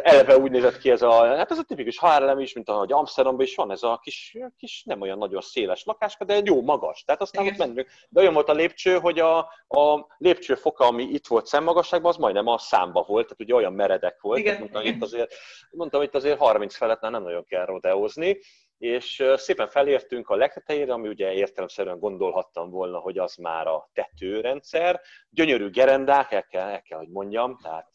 [0.03, 3.47] eleve úgy nézett ki ez a, hát ez a tipikus Harlem is, mint ahogy Amsterdamban
[3.47, 7.05] is van, ez a kis, kis nem olyan nagyon széles lakáska, de jó magas.
[7.05, 7.55] Tehát aztán Igen.
[7.55, 7.88] ott mentünk.
[8.09, 9.38] De olyan volt a lépcső, hogy a,
[9.68, 14.20] a lépcsőfoka, ami itt volt szemmagasságban, az majdnem a számba volt, tehát ugye olyan meredek
[14.20, 14.38] volt.
[14.38, 14.59] Igen.
[14.59, 15.34] Mondtam, itt azért,
[15.70, 18.38] mondtam, itt azért 30 felett nem nagyon kell rodeózni
[18.83, 25.01] és szépen felértünk a legtetejére, ami ugye értelemszerűen gondolhattam volna, hogy az már a tetőrendszer.
[25.30, 27.91] Gyönyörű gerendák, el kell, el kell hogy mondjam, tehát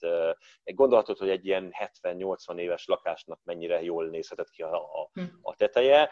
[0.63, 5.23] egy gondolatot, hogy egy ilyen 70-80 éves lakásnak mennyire jól nézhetett ki a, a, hm.
[5.41, 6.09] a teteje.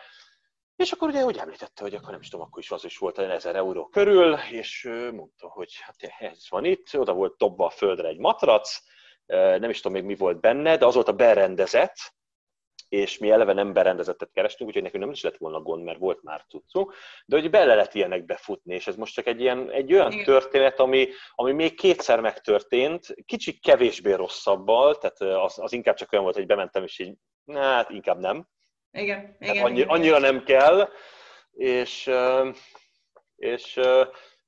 [0.76, 3.17] És akkor ugye úgy említette, hogy akkor nem is tudom, akkor is az is volt
[3.17, 7.69] olyan 1000 euró körül, és mondta, hogy hát ez van itt, oda volt dobva a
[7.69, 8.80] földre egy matrac,
[9.59, 12.14] nem is tudom még mi volt benne, de az volt a berendezet,
[12.89, 16.23] és mi eleve nem berendezettet kerestünk, úgyhogy nekünk nem is lett volna gond, mert volt
[16.23, 16.93] már cuccunk,
[17.26, 20.23] de hogy bele lehet ilyenek futni, és ez most csak egy, ilyen, egy olyan Igen.
[20.23, 26.23] történet, ami, ami még kétszer megtörtént, kicsit kevésbé rosszabbal, tehát az, az inkább csak olyan
[26.23, 27.15] volt, hogy bementem, és így,
[27.53, 28.47] hát inkább nem.
[28.91, 29.89] Igen, igen, annyi, igen.
[29.89, 30.89] Annyira nem kell,
[31.51, 32.11] és,
[33.36, 33.80] és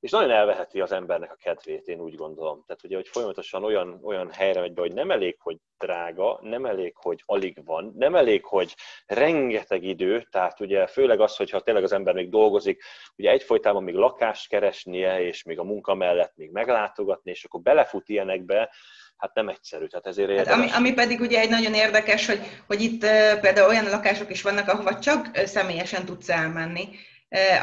[0.00, 2.64] és nagyon elveheti az embernek a kedvét, én úgy gondolom.
[2.66, 6.66] Tehát ugye, hogy folyamatosan olyan, olyan helyre megy be, hogy nem elég, hogy drága, nem
[6.66, 8.74] elég, hogy alig van, nem elég, hogy
[9.06, 12.82] rengeteg idő, tehát ugye főleg az, hogyha tényleg az ember még dolgozik,
[13.16, 18.08] ugye egyfolytában még lakást keresnie, és még a munka mellett még meglátogatni, és akkor belefut
[18.08, 18.70] ilyenekbe,
[19.16, 19.86] hát nem egyszerű.
[19.86, 23.00] Tehát ezért hát ami, ami pedig ugye egy nagyon érdekes, hogy, hogy itt
[23.40, 26.88] például olyan lakások is vannak, ahova csak személyesen tudsz elmenni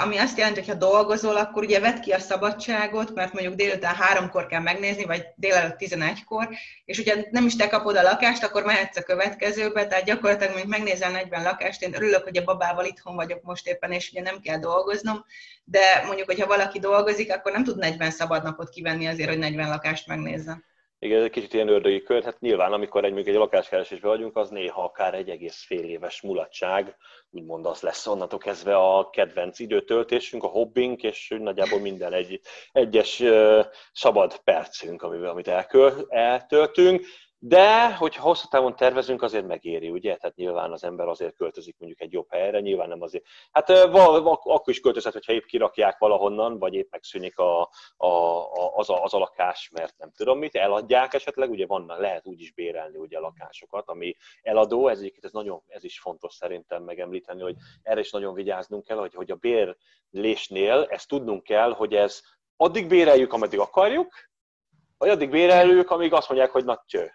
[0.03, 3.95] ami azt jelenti, hogy ha dolgozol, akkor ugye vedd ki a szabadságot, mert mondjuk délután
[3.95, 6.49] háromkor kell megnézni, vagy délelőtt 11-kor,
[6.85, 10.71] és ugye nem is te kapod a lakást, akkor mehetsz a következőbe, tehát gyakorlatilag mondjuk
[10.71, 14.39] megnézel 40 lakást, én örülök, hogy a babával itthon vagyok most éppen, és ugye nem
[14.39, 15.25] kell dolgoznom,
[15.63, 20.07] de mondjuk, hogyha valaki dolgozik, akkor nem tud 40 szabadnapot kivenni azért, hogy 40 lakást
[20.07, 20.65] megnézzen.
[21.05, 22.23] Igen, ez egy kicsit ilyen ördögi kör.
[22.23, 26.95] Hát nyilván, amikor egy, egy lakáskeresésben vagyunk, az néha akár egy egész fél éves mulatság,
[27.29, 32.39] úgymond az lesz onnantól kezdve a kedvenc időtöltésünk, a hobbink, és nagyjából minden egy,
[32.71, 37.05] egyes uh, szabad percünk, amivel, amit elköl, eltöltünk.
[37.47, 40.15] De, hogyha hosszú távon tervezünk, azért megéri, ugye?
[40.15, 43.25] Tehát nyilván az ember azért költözik mondjuk egy jobb helyre, nyilván nem azért.
[43.51, 47.61] Hát akkor is költözhet, hogyha épp kirakják valahonnan, vagy épp megszűnik a,
[47.97, 51.93] a, a, az, a, az a lakás, mert nem tudom mit, eladják esetleg, ugye van,
[51.97, 56.33] lehet úgy is bérelni ugye a lakásokat, ami eladó, ez, ez, nagyon, ez is fontos
[56.33, 61.71] szerintem megemlíteni, hogy erre is nagyon vigyáznunk kell, hogy, hogy a bérlésnél ezt tudnunk kell,
[61.71, 62.21] hogy ez
[62.57, 64.13] addig béreljük, ameddig akarjuk,
[64.97, 67.11] vagy addig béreljük, amíg azt mondják, hogy na cső,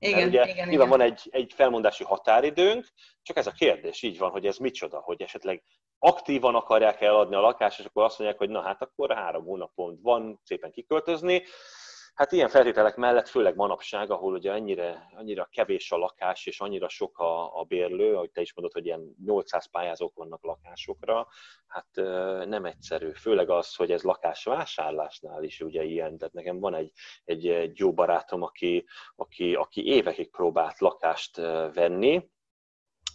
[0.00, 0.88] igen, ugye igen, nyilván igen.
[0.88, 2.86] van egy, egy felmondási határidőnk,
[3.22, 5.62] csak ez a kérdés így van, hogy ez micsoda, hogy esetleg
[5.98, 9.98] aktívan akarják eladni a lakást, és akkor azt mondják, hogy na hát akkor három hónapon
[10.02, 11.42] van szépen kiköltözni,
[12.20, 16.88] Hát ilyen feltételek mellett, főleg manapság, ahol ugye annyira, annyira kevés a lakás, és annyira
[16.88, 21.28] sok a, a bérlő, ahogy te is mondod, hogy ilyen 800 pályázók vannak lakásokra,
[21.66, 21.86] hát
[22.46, 23.10] nem egyszerű.
[23.10, 26.18] Főleg az, hogy ez lakásvásárlásnál is ugye ilyen.
[26.18, 26.92] Tehát nekem van egy,
[27.24, 31.36] egy, egy jó barátom, aki, aki, aki évekig próbált lakást
[31.74, 32.30] venni,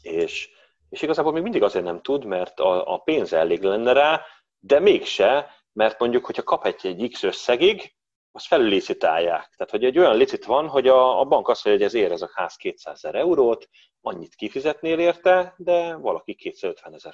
[0.01, 0.49] és,
[0.89, 4.21] és igazából még mindig azért nem tud, mert a, a pénz elég lenne rá,
[4.59, 7.95] de mégse, mert mondjuk, hogyha kap egy, egy X összegig,
[8.35, 9.49] azt felüllicitálják.
[9.57, 12.11] Tehát, hogy egy olyan licit van, hogy a, a bank azt mondja, hogy ez ér
[12.11, 13.69] ez a ház 200 ezer eurót,
[14.01, 17.13] annyit kifizetnél érte, de valaki 250 ezer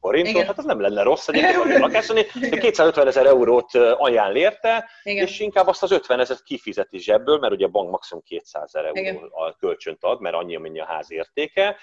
[0.00, 0.46] forintot, Igen.
[0.46, 5.26] hát az nem lenne rossz egyébként lakásani, de 250 ezer eurót ajánl érte, Igen.
[5.26, 8.84] és inkább azt az 50 ezeret kifizeti zsebből, mert ugye a bank maximum 200 ezer
[8.84, 11.76] euró a kölcsönt ad, mert annyi, amennyi a ház értéke,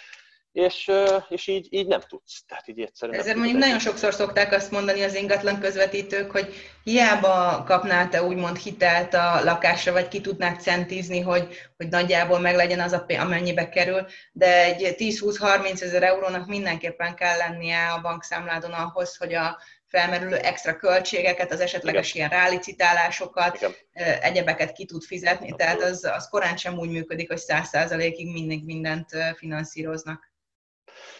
[0.55, 0.91] és,
[1.29, 2.43] és így, így nem tudsz.
[2.47, 6.53] Tehát így egyszerűen Ezért mondjuk nagyon sokszor szokták azt mondani az ingatlan közvetítők, hogy
[6.83, 11.47] hiába kapnál te úgymond hitelt a lakásra, vagy ki tudnád centízni, hogy,
[11.77, 17.37] hogy nagyjából meg legyen az, a, amennyibe kerül, de egy 10-20-30 ezer eurónak mindenképpen kell
[17.37, 22.27] lennie a bankszámládon ahhoz, hogy a felmerülő extra költségeket, az esetleges Igen.
[22.29, 23.73] ilyen rálicitálásokat, Igen.
[24.21, 29.09] egyebeket ki tud fizetni, tehát az, az korán sem úgy működik, hogy 100%-ig mindig mindent
[29.37, 30.33] finanszíroznak.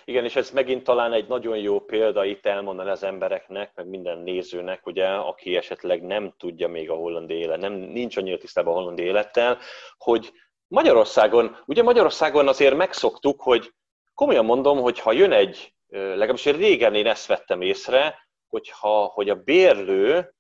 [0.07, 4.17] Igen, és ez megint talán egy nagyon jó példa itt elmondani az embereknek, meg minden
[4.17, 8.77] nézőnek, ugye, aki esetleg nem tudja még a holland élet, nem, nincs annyira tisztában a
[8.77, 9.57] holland élettel,
[9.97, 10.33] hogy
[10.67, 13.73] Magyarországon, ugye Magyarországon azért megszoktuk, hogy
[14.13, 19.35] komolyan mondom, hogy ha jön egy, legalábbis régen én ezt vettem észre, hogyha, hogy a
[19.35, 20.33] bérlő,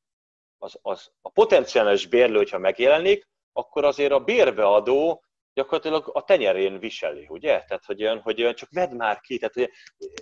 [0.57, 5.24] az, az, a potenciális bérlő, hogyha megjelenik, akkor azért a bérbeadó
[5.55, 7.63] gyakorlatilag a tenyerén viseli, ugye?
[7.67, 9.69] Tehát, hogy olyan, hogy olyan csak vedd már ki, tehát hogy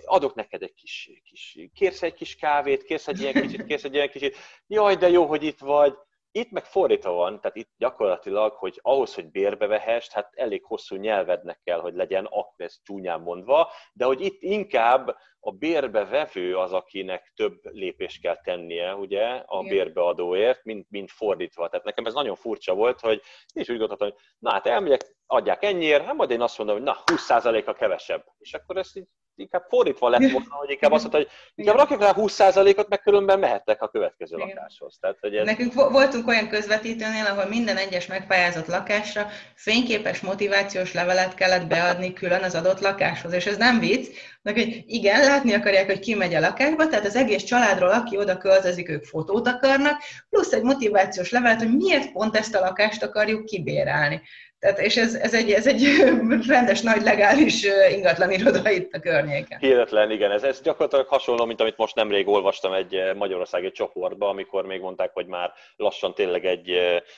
[0.04, 3.94] adok neked egy kis, kis, kérsz egy kis kávét, kérsz egy ilyen kicsit, kérsz egy
[3.94, 5.94] ilyen kicsit, jaj, de jó, hogy itt vagy,
[6.36, 10.96] Itt meg fordítva van, tehát itt gyakorlatilag, hogy ahhoz, hogy bérbe vehest, hát elég hosszú
[10.96, 16.72] nyelvednek kell, hogy legyen, ez csúnyán mondva, de hogy itt inkább a bérbe vevő az,
[16.72, 19.74] akinek több lépést kell tennie, ugye, a Igen.
[19.74, 21.68] bérbeadóért, mint, mint fordítva.
[21.68, 23.22] Tehát nekem ez nagyon furcsa volt, hogy
[23.52, 26.84] és úgy gondoltam, hogy na hát elmegyek, adják ennyiért, hát majd én azt mondom, hogy
[26.84, 28.24] na, 20%-a kevesebb.
[28.38, 32.00] És akkor ezt így inkább fordítva lett volna, hogy inkább azt mondta, hogy inkább rakják
[32.00, 34.48] rá 20%-ot, meg különben mehettek a következő Igen.
[34.48, 34.96] lakáshoz.
[35.00, 35.46] Tehát, hogy ez...
[35.46, 42.42] Nekünk voltunk olyan közvetítőnél, ahol minden egyes megpályázott lakásra fényképes motivációs levelet kellett beadni külön
[42.42, 43.32] az adott lakáshoz.
[43.32, 44.08] És ez nem vicc,
[44.42, 48.18] de hogy igen, látni akarják, hogy ki megy a lakásba, tehát az egész családról, aki
[48.18, 53.02] oda költözik, ők fotót akarnak, plusz egy motivációs levelet, hogy miért pont ezt a lakást
[53.02, 54.22] akarjuk kibérelni.
[54.64, 55.82] Tehát, és ez, ez, egy, ez egy
[56.46, 59.58] rendes, nagy, legális ingatlan iroda itt a környéken.
[59.58, 60.30] Hihetetlen, igen.
[60.30, 65.10] Ez, ez gyakorlatilag hasonló, mint amit most nemrég olvastam egy magyarországi csoportban, amikor még mondták,
[65.12, 66.70] hogy már lassan tényleg egy,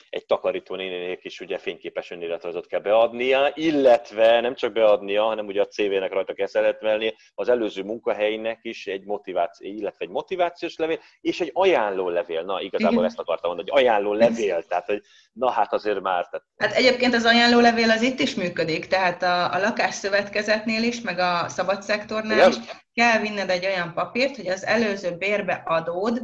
[0.09, 5.61] egy takarító nénének is ugye fényképes önéletrajzot kell beadnia, illetve nem csak beadnia, hanem ugye
[5.61, 10.99] a CV-nek rajta kell szeretvelni, az előző munkahelynek is egy motiváció, illetve egy motivációs levél,
[11.21, 12.41] és egy ajánló levél.
[12.41, 13.05] Na, igazából igen.
[13.05, 14.63] ezt akartam mondani, hogy ajánló levél.
[14.63, 15.01] Tehát, hogy
[15.33, 16.27] na hát azért már.
[16.29, 16.45] Tehát...
[16.57, 21.45] Hát egyébként az ajánlólevél az itt is működik, tehát a, a lakásszövetkezetnél is, meg a
[21.49, 22.49] szabad szektornál Igen.
[22.49, 22.55] is
[22.93, 26.21] kell vinned egy olyan papírt, hogy az előző bérbe adód,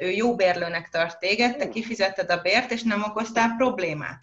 [0.00, 4.22] ő jó bérlőnek tart téged, te kifizetted a bért, és nem okoztál problémát.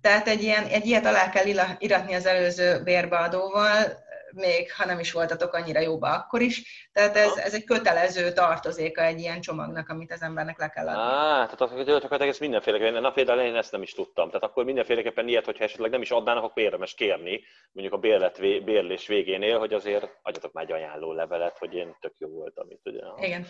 [0.00, 1.46] Tehát egy, ilyen, egy ilyet alá kell
[1.78, 4.03] iratni az előző bérbeadóval,
[4.34, 6.88] még ha nem is voltatok annyira jóba akkor is.
[6.92, 11.00] Tehát ez, ez egy kötelező tartozéka egy ilyen csomagnak, amit az embernek le kell adni.
[11.00, 14.26] Á, tehát gyakorlatilag ez mindenféleképpen, na például én ezt nem is tudtam.
[14.26, 17.40] Tehát akkor mindenféleképpen ilyet, hogyha esetleg nem is adnának, akkor érdemes kérni,
[17.72, 22.14] mondjuk a bérlet, bérlés végénél, hogy azért adjatok már egy ajánló levelet, hogy én tök
[22.18, 23.02] jó voltam itt, ugye?
[23.16, 23.46] Igen.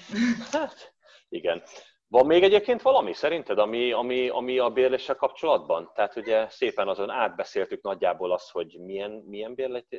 [0.53, 0.95] Hát,
[1.28, 1.62] igen.
[2.09, 5.90] Van még egyébként valami szerinted, ami, ami, ami a bérléssel kapcsolatban?
[5.94, 9.55] Tehát ugye szépen azon átbeszéltük nagyjából azt, hogy milyen, milyen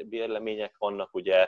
[0.05, 1.47] bérlemények vannak, ugye,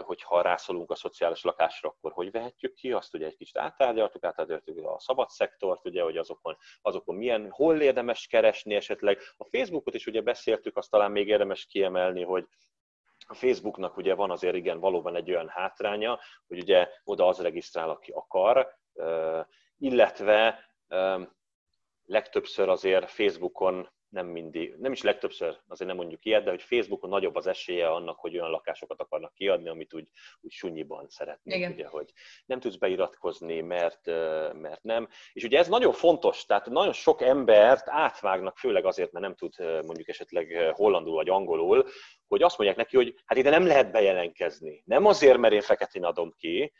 [0.00, 4.86] hogyha rászolunk a szociális lakásra, akkor hogy vehetjük ki, azt ugye egy kicsit áttárgyaltuk, áttárgyaltuk
[4.86, 9.18] a szabad szektort, ugye, hogy azokon, azokon milyen, hol érdemes keresni esetleg.
[9.36, 12.46] A Facebookot is ugye beszéltük, azt talán még érdemes kiemelni, hogy
[13.26, 17.90] a Facebooknak ugye van azért igen valóban egy olyan hátránya, hogy ugye oda az regisztrál,
[17.90, 18.77] aki akar,
[19.78, 20.58] illetve
[22.04, 27.10] legtöbbször azért Facebookon nem mindig, nem is legtöbbször, azért nem mondjuk ilyet, de hogy Facebookon
[27.10, 30.08] nagyobb az esélye annak, hogy olyan lakásokat akarnak kiadni, amit úgy,
[30.40, 32.12] úgy sunyiban szeretnék, ugye, hogy
[32.46, 34.06] nem tudsz beiratkozni, mert,
[34.52, 35.08] mert nem.
[35.32, 39.54] És ugye ez nagyon fontos, tehát nagyon sok embert átvágnak, főleg azért, mert nem tud
[39.58, 41.86] mondjuk esetleg hollandul vagy angolul,
[42.28, 44.82] hogy azt mondják neki, hogy hát ide nem lehet bejelentkezni.
[44.84, 46.72] Nem azért, mert én feketén adom ki,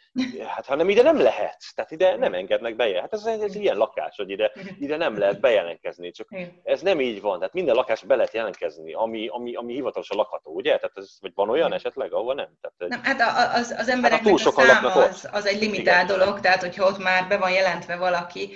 [0.46, 1.56] hát, hanem ide nem lehet.
[1.74, 3.00] Tehát ide nem engednek be.
[3.00, 6.10] Hát ez, ez ilyen lakás, hogy ide, ide nem lehet bejelentkezni.
[6.10, 6.28] Csak
[6.62, 7.38] ez nem így van.
[7.38, 10.76] Tehát minden lakás be lehet jelentkezni, ami, ami, ami hivatalosan lakható, ugye?
[10.76, 12.48] Tehát ez, vagy van olyan esetleg, ahol nem?
[12.60, 16.60] Tehát, nem hát az, az embereknek hát a száma az, az egy limitált dolog, tehát
[16.60, 18.50] hogyha ott már be van jelentve valaki,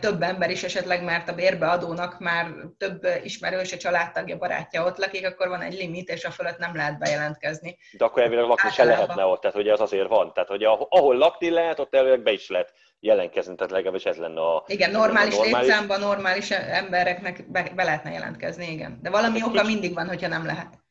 [0.00, 2.46] több ember is esetleg, mert a bérbeadónak már
[2.78, 6.98] több ismerőse, családtagja, barátja ott lakik, akkor van egy limit, és a fölött nem lehet
[6.98, 7.78] bejelentkezni.
[7.92, 10.32] De akkor elvileg lakni se lehetne ott, tehát hogy az azért van.
[10.32, 14.40] Tehát hogy ahol lakni lehet, ott elvileg be is lehet jelentkezni, tehát legalábbis ez lenne
[14.40, 14.64] a...
[14.66, 15.66] Igen, normális, normális...
[15.66, 18.98] létszámban normális embereknek be, be lehetne jelentkezni, igen.
[19.02, 19.66] De valami egy oka kicsit...
[19.66, 20.81] mindig van, hogyha nem lehet.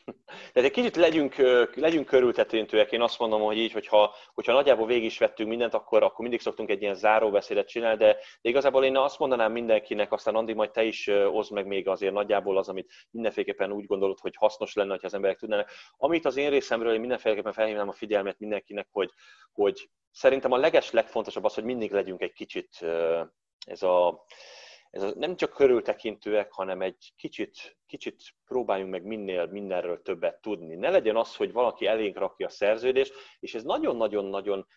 [0.54, 1.36] Tehát egy kicsit legyünk,
[1.76, 2.92] legyünk körültetőntőek.
[2.92, 6.40] Én azt mondom, hogy így, hogyha, hogyha nagyjából végig is vettünk mindent, akkor, akkor mindig
[6.40, 10.72] szoktunk egy ilyen záróbeszédet csinálni, de, de igazából én azt mondanám mindenkinek, aztán Andi, majd
[10.72, 14.94] te is oszd meg még azért nagyjából az, amit mindenféleképpen úgy gondolod, hogy hasznos lenne,
[14.94, 15.70] ha az emberek tudnának.
[15.98, 19.10] Amit az én részemről én mindenféleképpen felhívnám a figyelmet mindenkinek, hogy,
[19.52, 22.86] hogy szerintem a leges legfontosabb az, hogy mindig legyünk egy kicsit
[23.66, 24.26] ez a,
[24.92, 30.76] ez nem csak körültekintőek, hanem egy kicsit, kicsit próbáljunk meg minél mindenről többet tudni.
[30.76, 34.68] Ne legyen az, hogy valaki elénk rakja a szerződést, és ez nagyon-nagyon-nagyon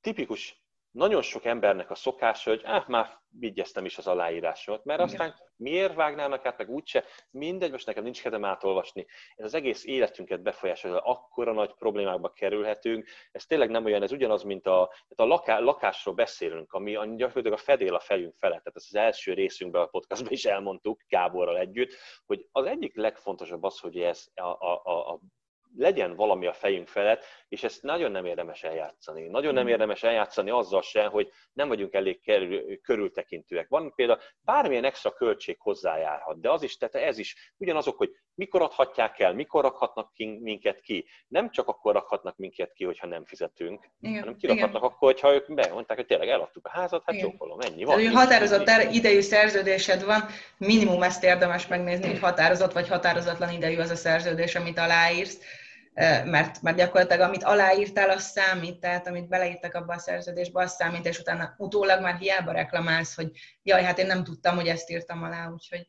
[0.00, 0.59] tipikus
[0.90, 5.48] nagyon sok embernek a szokás, hogy ah, már vigyeztem is az aláírásot, mert aztán Igen.
[5.56, 9.06] miért vágnának át, meg úgyse, mindegy, most nekem nincs kedvem átolvasni.
[9.36, 13.08] Ez az egész életünket befolyásolja, akkora nagy problémákba kerülhetünk.
[13.30, 17.62] Ez tényleg nem olyan, ez ugyanaz, mint a, a laká, lakásról beszélünk, ami gyakorlatilag a
[17.62, 18.62] fedél a fejünk felett.
[18.62, 21.94] Tehát ezt az első részünkben a podcastban is elmondtuk Gáborral együtt,
[22.26, 25.20] hogy az egyik legfontosabb az, hogy ez a, a, a
[25.76, 29.28] legyen valami a fejünk felett, és ezt nagyon nem érdemes eljátszani.
[29.28, 29.68] Nagyon nem mm.
[29.68, 32.20] érdemes eljátszani azzal se, hogy nem vagyunk elég
[32.82, 33.68] körültekintőek.
[33.68, 38.62] Van például bármilyen extra költség hozzájárhat, de az is, tehát ez is ugyanazok, hogy mikor
[38.62, 41.06] adhatják el, mikor rakhatnak minket ki.
[41.28, 44.90] Nem csak akkor rakhatnak minket ki, hogyha nem fizetünk, igen, hanem kirakhatnak igen.
[44.90, 47.96] akkor, hogyha ők bemondták, hogy tényleg eladtuk a házat, hát csókolom, ennyi van.
[47.96, 50.24] Tehát, határozott idejű szerződésed van,
[50.56, 55.38] minimum ezt érdemes megnézni, hogy határozott vagy határozatlan idejű az a szerződés, amit aláírsz
[56.24, 61.06] mert, mert gyakorlatilag amit aláírtál, az számít, tehát amit beleírtak abba a szerződésbe, az számít,
[61.06, 63.30] és utána utólag már hiába reklamálsz, hogy
[63.62, 65.88] jaj, hát én nem tudtam, hogy ezt írtam alá, úgyhogy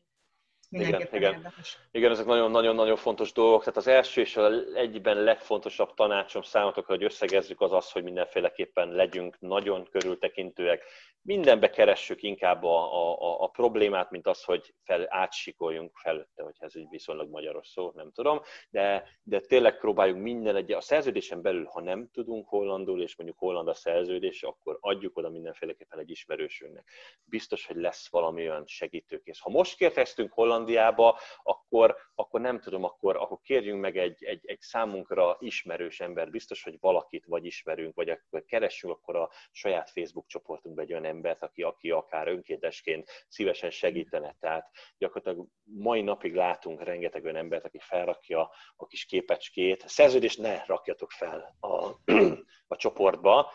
[0.72, 1.52] igen, igen.
[1.90, 3.60] igen, ezek nagyon-nagyon fontos dolgok.
[3.60, 8.88] Tehát az első és az egyben legfontosabb tanácsom számotokra, hogy összegezzük, az az, hogy mindenféleképpen
[8.88, 10.84] legyünk nagyon körültekintőek.
[11.24, 16.72] Mindenbe keressük inkább a, a, a problémát, mint az, hogy fel, átsikoljunk felette, hogy ez
[16.74, 21.64] egy viszonylag magyaros szó, nem tudom, de, de tényleg próbáljunk minden egy, a szerződésen belül,
[21.64, 26.88] ha nem tudunk hollandul, és mondjuk holland a szerződés, akkor adjuk oda mindenféleképpen egy ismerősünknek.
[27.24, 29.40] Biztos, hogy lesz valami olyan segítőkész.
[29.40, 34.40] Ha most kérdeztünk holland Hollandiába, akkor, akkor nem tudom, akkor, akkor kérjünk meg egy, egy,
[34.46, 39.90] egy számunkra ismerős ember, biztos, hogy valakit vagy ismerünk, vagy akkor keressünk akkor a saját
[39.90, 44.36] Facebook csoportunkba egy olyan embert, aki, aki akár önkéntesként szívesen segítene.
[44.40, 49.84] Tehát gyakorlatilag mai napig látunk rengeteg olyan embert, aki felrakja a kis képecskét.
[49.86, 51.90] Szerződést ne rakjatok fel a,
[52.72, 53.50] a csoportba,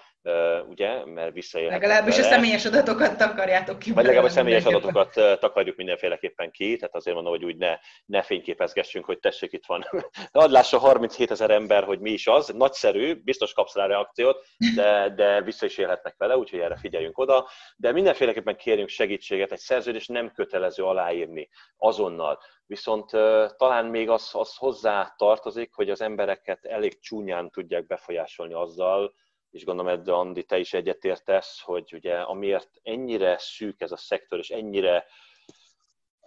[0.70, 2.28] ugye, mert visszaélhetnek Legalábbis vele.
[2.28, 3.92] a személyes adatokat takarjátok ki.
[3.92, 8.22] Vagy legalább a személyes adatokat takarjuk mindenféleképpen ki, tehát azért mondom, hogy úgy ne, ne
[8.22, 9.86] fényképezgessünk, hogy tessék, itt van.
[10.32, 15.14] Hadd lássa 37 ezer ember, hogy mi is az, nagyszerű, biztos kapsz rá reakciót, de,
[15.16, 17.48] de vissza is élhetnek vele, úgyhogy erre figyeljünk oda.
[17.78, 22.40] De mindenféleképpen kérjünk segítséget, egy szerződés nem kötelező aláírni azonnal.
[22.66, 23.10] Viszont
[23.58, 29.14] talán még az, az hozzá tartozik, hogy az embereket elég csúnyán tudják befolyásolni azzal,
[29.52, 34.40] és gondolom ebben Andi, te is egyetértesz, hogy ugye amiért ennyire szűk ez a szektor,
[34.40, 35.06] és ennyire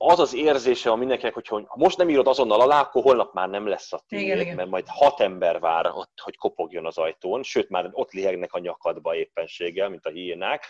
[0.02, 3.48] az az érzése a mindenkinek, hogy ha most nem írod azonnal alá, akkor holnap már
[3.48, 7.68] nem lesz a tiéd, mert majd hat ember vár ott, hogy kopogjon az ajtón, sőt
[7.68, 10.66] már ott lihegnek a nyakadba éppenséggel, mint a hiénák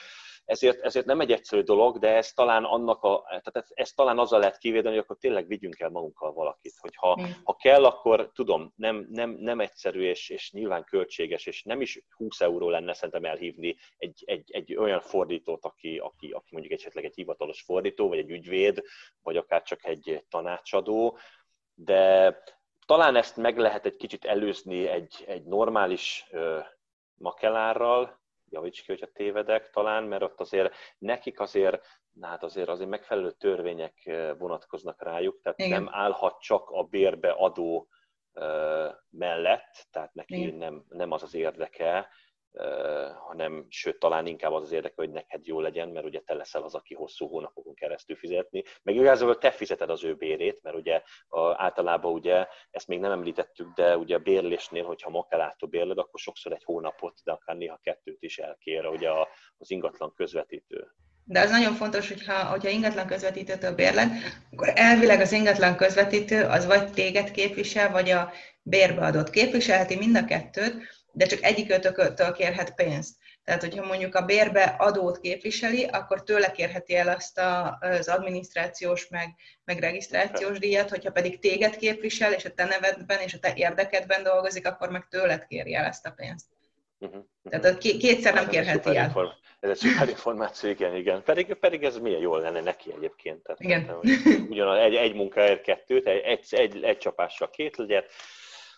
[0.50, 4.18] ezért, ezért nem egy egyszerű dolog, de ez talán annak a, tehát ez, ez talán
[4.18, 8.30] azzal lehet kivédeni, hogy akkor tényleg vigyünk el magunkkal valakit, hogy ha, ha kell, akkor
[8.34, 12.92] tudom, nem, nem, nem egyszerű és, és nyilván költséges, és nem is 20 euró lenne
[12.92, 18.08] szerintem elhívni egy, egy, egy olyan fordítót, aki, aki, aki mondjuk esetleg egy hivatalos fordító,
[18.08, 18.82] vagy egy ügyvéd,
[19.22, 21.18] vagy akár csak egy tanácsadó,
[21.74, 22.36] de
[22.86, 26.64] talán ezt meg lehet egy kicsit előzni egy, egy normális uh,
[27.14, 28.19] makelárral,
[28.50, 31.86] javíts ki, hogyha tévedek talán, mert ott azért nekik azért,
[32.20, 35.70] hát azért azért megfelelő törvények eh, vonatkoznak rájuk, tehát Igen.
[35.70, 37.88] nem állhat csak a bérbe adó
[38.32, 42.08] eh, mellett, tehát neki nem, nem az az érdeke,
[43.26, 46.62] hanem sőt, talán inkább az az érdeke, hogy neked jó legyen, mert ugye te leszel
[46.62, 48.62] az, aki hosszú hónapokon keresztül fizetni.
[48.82, 51.02] Meg igazából te fizeted az ő bérét, mert ugye
[51.56, 56.52] általában ugye, ezt még nem említettük, de ugye a bérlésnél, hogyha makelátó bérled, akkor sokszor
[56.52, 59.10] egy hónapot, de akár néha kettőt is elkér ugye
[59.58, 60.94] az ingatlan közvetítő.
[61.24, 64.10] De az nagyon fontos, hogyha, hogyha ingatlan közvetítőtől bérled,
[64.52, 68.30] akkor elvileg az ingatlan közvetítő az vagy téged képvisel, vagy a
[68.62, 73.16] bérbeadót képviselheti mind a kettőt, de csak egyikőtöktől kérhet pénzt.
[73.44, 79.08] Tehát, hogyha mondjuk a bérbe adót képviseli, akkor tőle kérheti el azt a, az adminisztrációs
[79.08, 79.34] meg,
[79.64, 84.22] meg regisztrációs díjat, hogyha pedig téged képvisel, és a te nevedben és a te érdekedben
[84.22, 86.46] dolgozik, akkor meg tőled kéri el ezt a pénzt.
[86.98, 87.24] Uh-huh.
[87.48, 89.04] Tehát kétszer nem kérheti el.
[89.04, 91.22] Inform- ez egy szuper információ, igen, igen.
[91.22, 93.42] Pedig, pedig ez milyen jól lenne neki egyébként.
[93.42, 93.96] Tehát, igen.
[94.48, 98.10] Ugyan egy, egy munkáért kettőt, egy, egy, egy, egy csapással két legyet,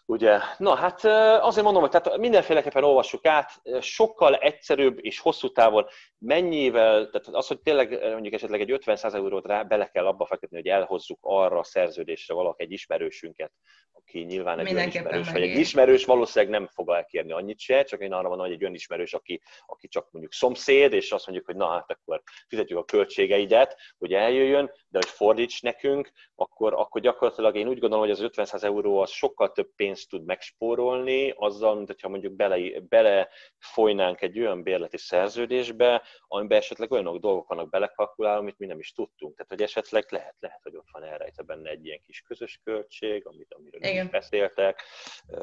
[0.05, 1.05] Ugye, na hát
[1.41, 3.51] azért mondom, hogy tehát mindenféleképpen olvassuk át,
[3.81, 5.87] sokkal egyszerűbb és hosszú távon
[6.19, 10.57] mennyivel, tehát az, hogy tényleg mondjuk esetleg egy 50 eurót rá bele kell abba fektetni,
[10.57, 13.53] hogy elhozzuk arra a szerződésre valaki egy ismerősünket,
[13.93, 18.13] aki nyilván egy ismerős, vagy egy ismerős valószínűleg nem fog elkérni annyit se, csak én
[18.13, 21.57] arra mondom, hogy egy olyan ismerős, aki, aki csak mondjuk szomszéd, és azt mondjuk, hogy
[21.57, 27.57] na hát akkor fizetjük a költségeidet, hogy eljöjjön, de hogy fordíts nekünk, akkor, akkor gyakorlatilag
[27.57, 31.87] én úgy gondolom, hogy az 50 euró az sokkal több pénzt tud megspórolni, azzal, mint
[31.87, 33.29] hogyha mondjuk bele, bele
[33.59, 38.93] folynánk egy olyan bérleti szerződésbe, amiben esetleg olyanok dolgok vannak belekalkulálva, amit mi nem is
[38.93, 39.37] tudtunk.
[39.37, 43.27] Tehát, hogy esetleg lehet, lehet hogy ott van elrejtve benne egy ilyen kis közös költség,
[43.27, 44.09] amit, amiről Igen.
[44.11, 44.83] beszéltek,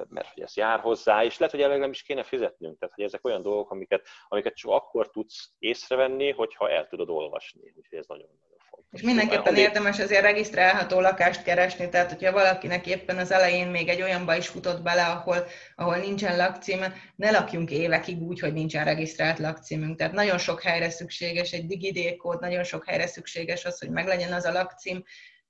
[0.07, 2.79] mert hogy ez jár hozzá, és lehet, hogy elég nem is kéne fizetnünk.
[2.79, 7.73] Tehát, hogy ezek olyan dolgok, amiket, amiket csak akkor tudsz észrevenni, hogyha el tudod olvasni.
[7.75, 8.48] Úgyhogy ez nagyon-nagyon fontos.
[8.91, 14.01] És mindenképpen érdemes azért regisztrálható lakást keresni, tehát hogyha valakinek éppen az elején még egy
[14.01, 19.39] olyanba is futott bele, ahol, ahol nincsen lakcíme, ne lakjunk évekig úgy, hogy nincsen regisztrált
[19.39, 19.97] lakcímünk.
[19.97, 24.45] Tehát nagyon sok helyre szükséges egy digidékód, nagyon sok helyre szükséges az, hogy meglegyen az
[24.45, 25.03] a lakcím,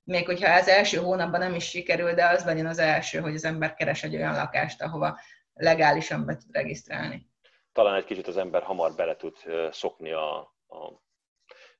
[0.03, 3.45] még hogyha az első hónapban nem is sikerül, de az legyen az első, hogy az
[3.45, 5.19] ember keres egy olyan lakást, ahova
[5.53, 7.27] legálisan be tud regisztrálni.
[7.73, 9.35] Talán egy kicsit az ember hamar bele tud
[9.71, 11.07] szokni a, a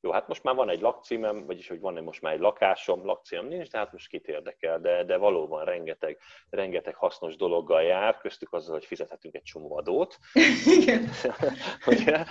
[0.02, 3.48] jó, hát most már van egy lakcímem, vagyis hogy van most már egy lakásom, lakcímem
[3.48, 6.18] nincs, de hát most kit érdekel, de, de valóban rengeteg,
[6.50, 10.18] rengeteg hasznos dologgal jár, köztük azzal, hogy fizethetünk egy csomó adót.
[10.80, 11.10] Igen.
[11.88, 12.26] Ugye?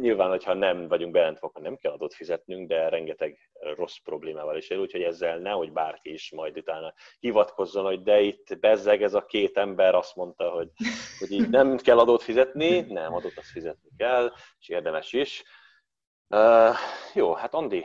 [0.00, 4.68] Nyilván, hogyha nem vagyunk bejelentve, akkor nem kell adót fizetnünk, de rengeteg rossz problémával is
[4.68, 9.26] él, úgyhogy ezzel nehogy bárki is majd utána hivatkozzon, hogy de itt bezzeg ez a
[9.26, 10.68] két ember azt mondta, hogy,
[11.18, 15.44] hogy így nem kell adót fizetni, nem, adót azt fizetni kell, és érdemes is
[16.36, 16.76] Uh,
[17.14, 17.84] jó, hát Andi,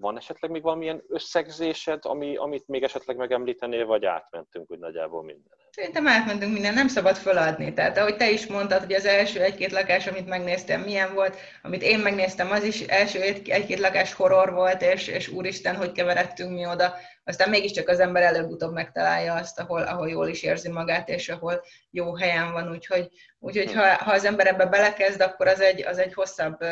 [0.00, 5.58] van esetleg még valamilyen összegzésed, ami, amit még esetleg megemlítenél, vagy átmentünk úgy nagyjából minden?
[5.70, 7.72] Szerintem átmentünk minden, nem szabad feladni.
[7.72, 11.82] Tehát ahogy te is mondtad, hogy az első egy-két lakás, amit megnéztem, milyen volt, amit
[11.82, 16.66] én megnéztem, az is első egy-két lakás horror volt, és, és úristen, hogy keveredtünk mi
[16.66, 16.94] oda.
[17.24, 21.64] Aztán mégiscsak az ember előbb-utóbb megtalálja azt, ahol, ahol jól is érzi magát, és ahol
[21.90, 22.70] jó helyen van.
[22.70, 26.64] Úgyhogy, úgyhogy ha, ha az ember ebbe belekezd, akkor az egy, az egy hosszabb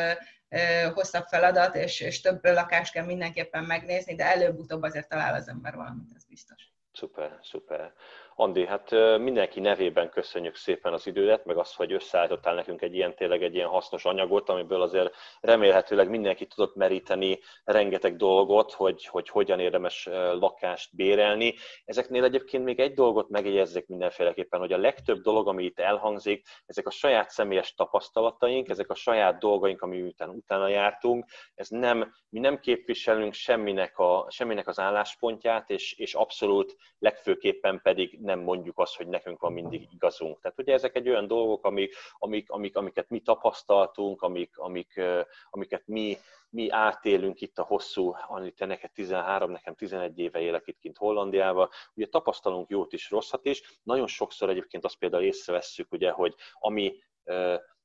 [0.93, 5.75] hosszabb feladat, és, és több lakást kell mindenképpen megnézni, de előbb-utóbb azért talál az ember
[5.75, 6.71] valamit, ez biztos.
[6.93, 7.93] Szuper, szuper.
[8.39, 13.15] Andi, hát mindenki nevében köszönjük szépen az idődet, meg azt, hogy összeállítottál nekünk egy ilyen
[13.15, 19.29] tényleg egy ilyen hasznos anyagot, amiből azért remélhetőleg mindenki tudott meríteni rengeteg dolgot, hogy, hogy
[19.29, 20.05] hogyan érdemes
[20.39, 21.55] lakást bérelni.
[21.85, 26.87] Ezeknél egyébként még egy dolgot megjegyezzek mindenféleképpen, hogy a legtöbb dolog, ami itt elhangzik, ezek
[26.87, 31.25] a saját személyes tapasztalataink, ezek a saját dolgaink, ami után utána jártunk,
[31.55, 38.19] ez nem, mi nem képviselünk semminek, a, semminek az álláspontját, és, és abszolút legfőképpen pedig
[38.27, 40.39] nem mondjuk azt, hogy nekünk van mindig igazunk.
[40.39, 45.01] Tehát ugye ezek egy olyan dolgok, amik, amik, amik, amiket mi tapasztaltunk, amik, amik,
[45.49, 46.17] amiket mi,
[46.49, 48.15] mi átélünk itt a hosszú,
[48.55, 53.45] te neked 13, nekem 11 éve élek itt kint Hollandiában, ugye tapasztalunk jót is, rosszat
[53.45, 53.79] is.
[53.83, 56.95] Nagyon sokszor egyébként azt például észrevesszük, ugye, hogy ami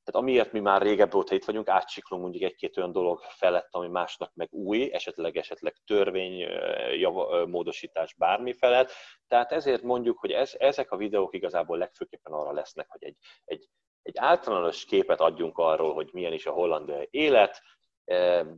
[0.04, 3.88] tehát amiért mi már régebb óta itt vagyunk, átsiklunk mondjuk egy-két olyan dolog felett, ami
[3.88, 6.48] másnak meg új, esetleg esetleg törvény,
[7.46, 8.92] módosítás bármi felett.
[9.26, 13.68] Tehát ezért mondjuk, hogy ez, ezek a videók igazából legfőképpen arra lesznek, hogy egy, egy,
[14.02, 17.62] egy általános képet adjunk arról, hogy milyen is a holland élet,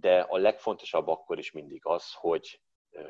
[0.01, 2.61] de a legfontosabb akkor is mindig az, hogy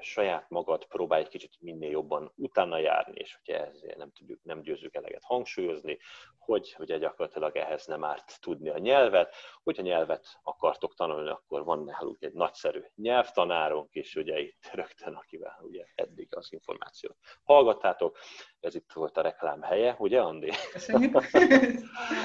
[0.01, 4.61] saját magad próbálj egy kicsit minél jobban utána járni, és hogyha ezért nem, tudjuk, nem
[4.61, 5.99] győzzük eleget hangsúlyozni,
[6.39, 9.35] hogy ugye gyakorlatilag ehhez nem árt tudni a nyelvet.
[9.63, 15.59] Hogyha nyelvet akartok tanulni, akkor van nálunk egy nagyszerű nyelvtanárunk is, ugye itt rögtön, akivel
[15.63, 18.19] ugye eddig az információt hallgattátok.
[18.65, 20.51] Ez itt volt a reklám helye, ugye Andi?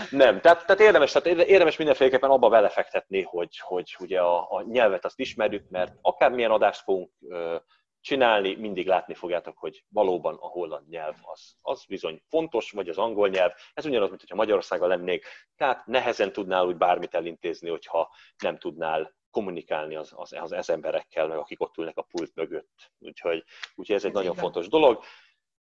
[0.09, 5.05] nem, tehát, tehát, érdemes, tehát érdemes mindenféleképpen abba belefektetni, hogy, hogy ugye a, a nyelvet
[5.05, 7.11] azt ismerjük, mert akármilyen adást fogunk
[8.01, 12.97] csinálni, mindig látni fogjátok, hogy valóban a holland nyelv az, az bizony fontos, vagy az
[12.97, 13.51] angol nyelv.
[13.73, 15.25] Ez ugyanaz, mint hogyha Magyarországon lennék,
[15.55, 18.11] tehát nehezen tudnál úgy bármit elintézni, hogyha
[18.43, 22.91] nem tudnál kommunikálni az, az, az, az emberekkel, meg akik ott ülnek a pult mögött.
[22.99, 23.43] Úgyhogy,
[23.75, 25.03] úgyhogy ez egy nagyon fontos dolog.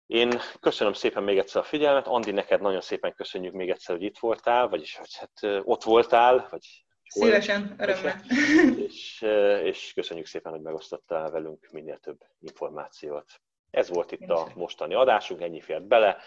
[0.09, 2.07] Én köszönöm szépen még egyszer a figyelmet.
[2.07, 6.47] Andi, neked nagyon szépen köszönjük még egyszer, hogy itt voltál, vagyis hogy hát ott voltál,
[6.51, 8.21] vagy Szívesen, örömmel.
[8.87, 9.21] És,
[9.63, 13.41] és köszönjük szépen, hogy megosztottál velünk minél több információt.
[13.71, 16.17] Ez volt itt a mostani adásunk, ennyi fért bele.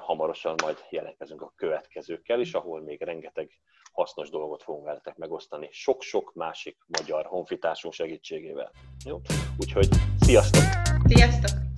[0.00, 3.50] Hamarosan majd jelentkezünk a következőkkel is, ahol még rengeteg
[3.92, 8.70] hasznos dolgot fogunk veletek megosztani, sok-sok másik magyar honfitársunk segítségével.
[9.04, 9.20] Jó?
[9.58, 9.88] Úgyhogy
[10.20, 10.62] sziasztok!
[11.08, 11.69] Sziasztok!